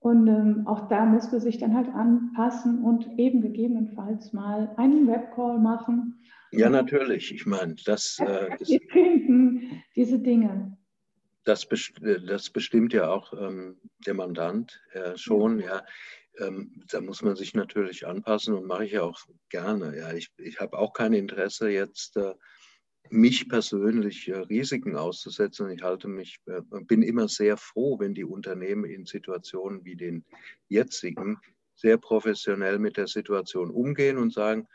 Und 0.00 0.28
ähm, 0.28 0.66
auch 0.66 0.88
da 0.88 1.06
muss 1.06 1.32
man 1.32 1.40
sich 1.40 1.56
dann 1.56 1.74
halt 1.74 1.88
anpassen 1.88 2.84
und 2.84 3.18
eben 3.18 3.40
gegebenenfalls 3.40 4.34
mal 4.34 4.74
einen 4.76 5.08
Webcall 5.08 5.58
machen. 5.58 6.22
Ja, 6.52 6.68
natürlich. 6.68 7.32
Ich 7.34 7.46
meine, 7.46 7.76
das 7.86 8.18
äh, 8.20 8.50
ist, 8.58 8.78
trinken, 8.90 9.82
diese 9.96 10.18
Dinge. 10.18 10.76
Das, 11.44 11.66
best 11.66 11.94
das 12.26 12.50
bestimmt 12.50 12.92
ja 12.92 13.10
auch 13.10 13.32
ähm, 13.32 13.78
der 14.06 14.14
Mandant 14.14 14.82
äh, 14.92 15.16
schon. 15.16 15.60
Ja. 15.60 15.82
Ähm, 16.38 16.82
da 16.90 17.00
muss 17.00 17.22
man 17.22 17.36
sich 17.36 17.54
natürlich 17.54 18.06
anpassen 18.06 18.54
und 18.54 18.66
mache 18.66 18.86
ich 18.86 18.92
ja 18.92 19.02
auch 19.02 19.18
gerne. 19.48 19.96
Ja, 19.96 20.12
ich, 20.12 20.30
ich 20.38 20.60
habe 20.60 20.78
auch 20.78 20.92
kein 20.92 21.12
Interesse 21.12 21.70
jetzt 21.70 22.16
äh, 22.16 22.34
mich 23.10 23.48
persönlich 23.48 24.28
äh, 24.28 24.38
Risiken 24.38 24.96
auszusetzen. 24.96 25.70
Ich 25.70 25.82
halte 25.82 26.08
mich, 26.08 26.38
äh, 26.46 26.62
bin 26.86 27.02
immer 27.02 27.28
sehr 27.28 27.56
froh, 27.56 27.98
wenn 27.98 28.14
die 28.14 28.24
Unternehmen 28.24 28.84
in 28.84 29.06
Situationen 29.06 29.84
wie 29.84 29.96
den 29.96 30.24
jetzigen 30.68 31.38
sehr 31.74 31.96
professionell 31.96 32.78
mit 32.78 32.96
der 32.96 33.06
Situation 33.06 33.70
umgehen 33.70 34.18
und 34.18 34.32
sagen, 34.32 34.66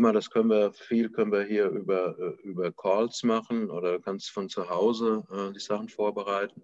mal, 0.00 0.12
das 0.12 0.30
können 0.30 0.48
wir, 0.48 0.72
viel 0.72 1.10
können 1.10 1.32
wir 1.32 1.42
hier 1.42 1.68
über, 1.68 2.16
äh, 2.18 2.48
über 2.48 2.72
Calls 2.72 3.22
machen 3.24 3.70
oder 3.70 4.00
kannst 4.00 4.30
von 4.30 4.48
zu 4.48 4.68
Hause 4.70 5.24
äh, 5.30 5.52
die 5.52 5.60
Sachen 5.60 5.88
vorbereiten. 5.88 6.62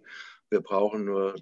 Wir 0.51 0.61
brauchen 0.61 1.05
nur 1.05 1.35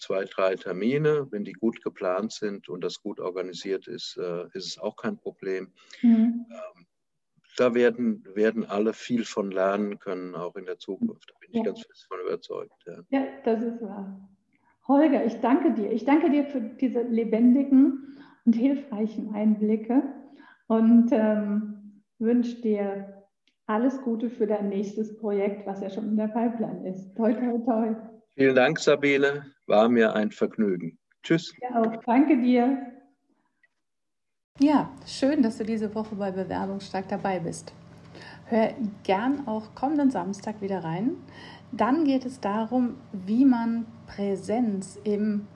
zwei, 0.00 0.24
drei 0.24 0.56
Termine. 0.56 1.28
Wenn 1.30 1.44
die 1.44 1.52
gut 1.52 1.82
geplant 1.82 2.32
sind 2.32 2.68
und 2.68 2.82
das 2.82 3.02
gut 3.02 3.20
organisiert 3.20 3.86
ist, 3.86 4.16
äh, 4.16 4.44
ist 4.54 4.66
es 4.66 4.78
auch 4.78 4.96
kein 4.96 5.16
Problem. 5.16 5.72
Mhm. 6.02 6.46
Ähm, 6.50 6.86
da 7.56 7.74
werden, 7.74 8.24
werden 8.34 8.64
alle 8.64 8.92
viel 8.92 9.24
von 9.24 9.50
lernen 9.50 9.98
können, 9.98 10.34
auch 10.34 10.56
in 10.56 10.66
der 10.66 10.78
Zukunft. 10.78 11.30
Da 11.30 11.34
bin 11.40 11.50
ja. 11.52 11.60
ich 11.60 11.66
ganz 11.66 11.82
fest 11.84 12.06
von 12.08 12.20
überzeugt. 12.20 12.72
Ja. 12.86 13.02
ja, 13.10 13.26
das 13.44 13.62
ist 13.62 13.82
wahr. 13.82 14.28
Holger, 14.88 15.24
ich 15.24 15.40
danke 15.40 15.72
dir. 15.72 15.92
Ich 15.92 16.04
danke 16.04 16.30
dir 16.30 16.44
für 16.46 16.60
diese 16.60 17.02
lebendigen 17.02 18.18
und 18.44 18.54
hilfreichen 18.54 19.34
Einblicke. 19.34 20.02
und 20.68 21.10
ähm, 21.12 22.02
wünsche 22.18 22.60
dir 22.60 23.24
alles 23.66 24.00
Gute 24.02 24.30
für 24.30 24.46
dein 24.46 24.68
nächstes 24.68 25.16
Projekt, 25.16 25.66
was 25.66 25.80
ja 25.80 25.90
schon 25.90 26.08
in 26.08 26.16
der 26.16 26.28
Pipeline 26.28 26.88
ist. 26.88 27.14
Toi, 27.16 27.32
toi, 27.34 27.58
toi. 27.58 27.94
Vielen 28.34 28.54
Dank, 28.54 28.78
Sabine. 28.78 29.44
War 29.70 29.88
mir 29.88 30.14
ein 30.16 30.32
Vergnügen. 30.32 30.98
Tschüss. 31.22 31.54
Ja, 31.62 31.80
auch. 31.80 32.02
Danke 32.04 32.36
dir. 32.36 32.76
Ja, 34.58 34.90
schön, 35.06 35.42
dass 35.42 35.58
du 35.58 35.64
diese 35.64 35.94
Woche 35.94 36.16
bei 36.16 36.32
Bewerbungsstark 36.32 37.06
dabei 37.08 37.38
bist. 37.38 37.72
Hör 38.46 38.74
gern 39.04 39.46
auch 39.46 39.72
kommenden 39.76 40.10
Samstag 40.10 40.60
wieder 40.60 40.82
rein. 40.82 41.12
Dann 41.70 42.04
geht 42.04 42.24
es 42.24 42.40
darum, 42.40 42.96
wie 43.12 43.44
man 43.44 43.86
Präsenz 44.08 44.98
im 45.04 45.46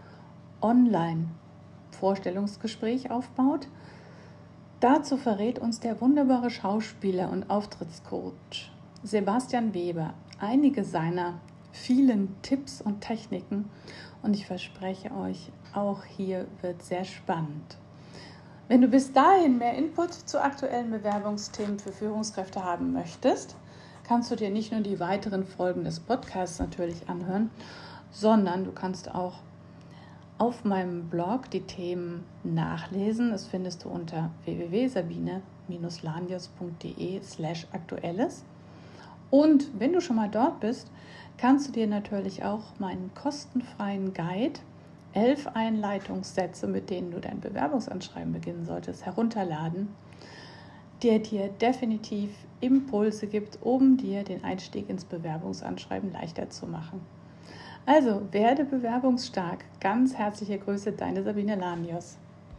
Online-Vorstellungsgespräch 0.62 3.10
aufbaut. 3.10 3.66
Dazu 4.78 5.16
verrät 5.16 5.58
uns 5.58 5.80
der 5.80 6.00
wunderbare 6.00 6.50
Schauspieler 6.50 7.32
und 7.32 7.50
Auftrittscoach 7.50 8.70
Sebastian 9.02 9.74
Weber 9.74 10.14
einige 10.38 10.84
seiner 10.84 11.40
vielen 11.74 12.40
Tipps 12.42 12.80
und 12.80 13.00
Techniken 13.00 13.68
und 14.22 14.34
ich 14.34 14.46
verspreche 14.46 15.10
euch, 15.12 15.50
auch 15.74 16.04
hier 16.04 16.46
wird 16.62 16.82
sehr 16.82 17.04
spannend. 17.04 17.76
Wenn 18.68 18.80
du 18.80 18.88
bis 18.88 19.12
dahin 19.12 19.58
mehr 19.58 19.74
Input 19.74 20.14
zu 20.14 20.42
aktuellen 20.42 20.90
Bewerbungsthemen 20.90 21.78
für 21.78 21.92
Führungskräfte 21.92 22.64
haben 22.64 22.92
möchtest, 22.92 23.56
kannst 24.04 24.30
du 24.30 24.36
dir 24.36 24.50
nicht 24.50 24.72
nur 24.72 24.82
die 24.82 25.00
weiteren 25.00 25.44
Folgen 25.44 25.84
des 25.84 26.00
Podcasts 26.00 26.60
natürlich 26.60 27.08
anhören, 27.08 27.50
sondern 28.10 28.64
du 28.64 28.72
kannst 28.72 29.14
auch 29.14 29.40
auf 30.38 30.64
meinem 30.64 31.10
Blog 31.10 31.50
die 31.50 31.62
Themen 31.62 32.24
nachlesen. 32.44 33.32
Das 33.32 33.46
findest 33.46 33.84
du 33.84 33.88
unter 33.88 34.30
www.sabine-lanius.de 34.44 37.22
slash 37.22 37.66
aktuelles. 37.72 38.44
Und 39.30 39.80
wenn 39.80 39.92
du 39.92 40.00
schon 40.00 40.16
mal 40.16 40.30
dort 40.30 40.60
bist, 40.60 40.90
kannst 41.38 41.68
du 41.68 41.72
dir 41.72 41.86
natürlich 41.86 42.44
auch 42.44 42.78
meinen 42.78 43.10
kostenfreien 43.14 44.14
Guide 44.14 44.60
elf 45.14 45.46
Einleitungssätze, 45.46 46.66
mit 46.66 46.90
denen 46.90 47.10
du 47.12 47.20
dein 47.20 47.40
Bewerbungsanschreiben 47.40 48.32
beginnen 48.32 48.64
solltest, 48.64 49.06
herunterladen, 49.06 49.88
der 51.02 51.20
dir 51.20 51.48
definitiv 51.48 52.30
Impulse 52.60 53.26
gibt, 53.26 53.58
um 53.62 53.96
dir 53.96 54.24
den 54.24 54.42
Einstieg 54.42 54.88
ins 54.88 55.04
Bewerbungsanschreiben 55.04 56.12
leichter 56.12 56.50
zu 56.50 56.66
machen. 56.66 57.00
Also 57.86 58.22
werde 58.32 58.64
bewerbungsstark. 58.64 59.64
Ganz 59.80 60.14
herzliche 60.14 60.58
Grüße, 60.58 60.92
deine 60.92 61.22
Sabine 61.22 61.56
Lanius. 61.56 62.16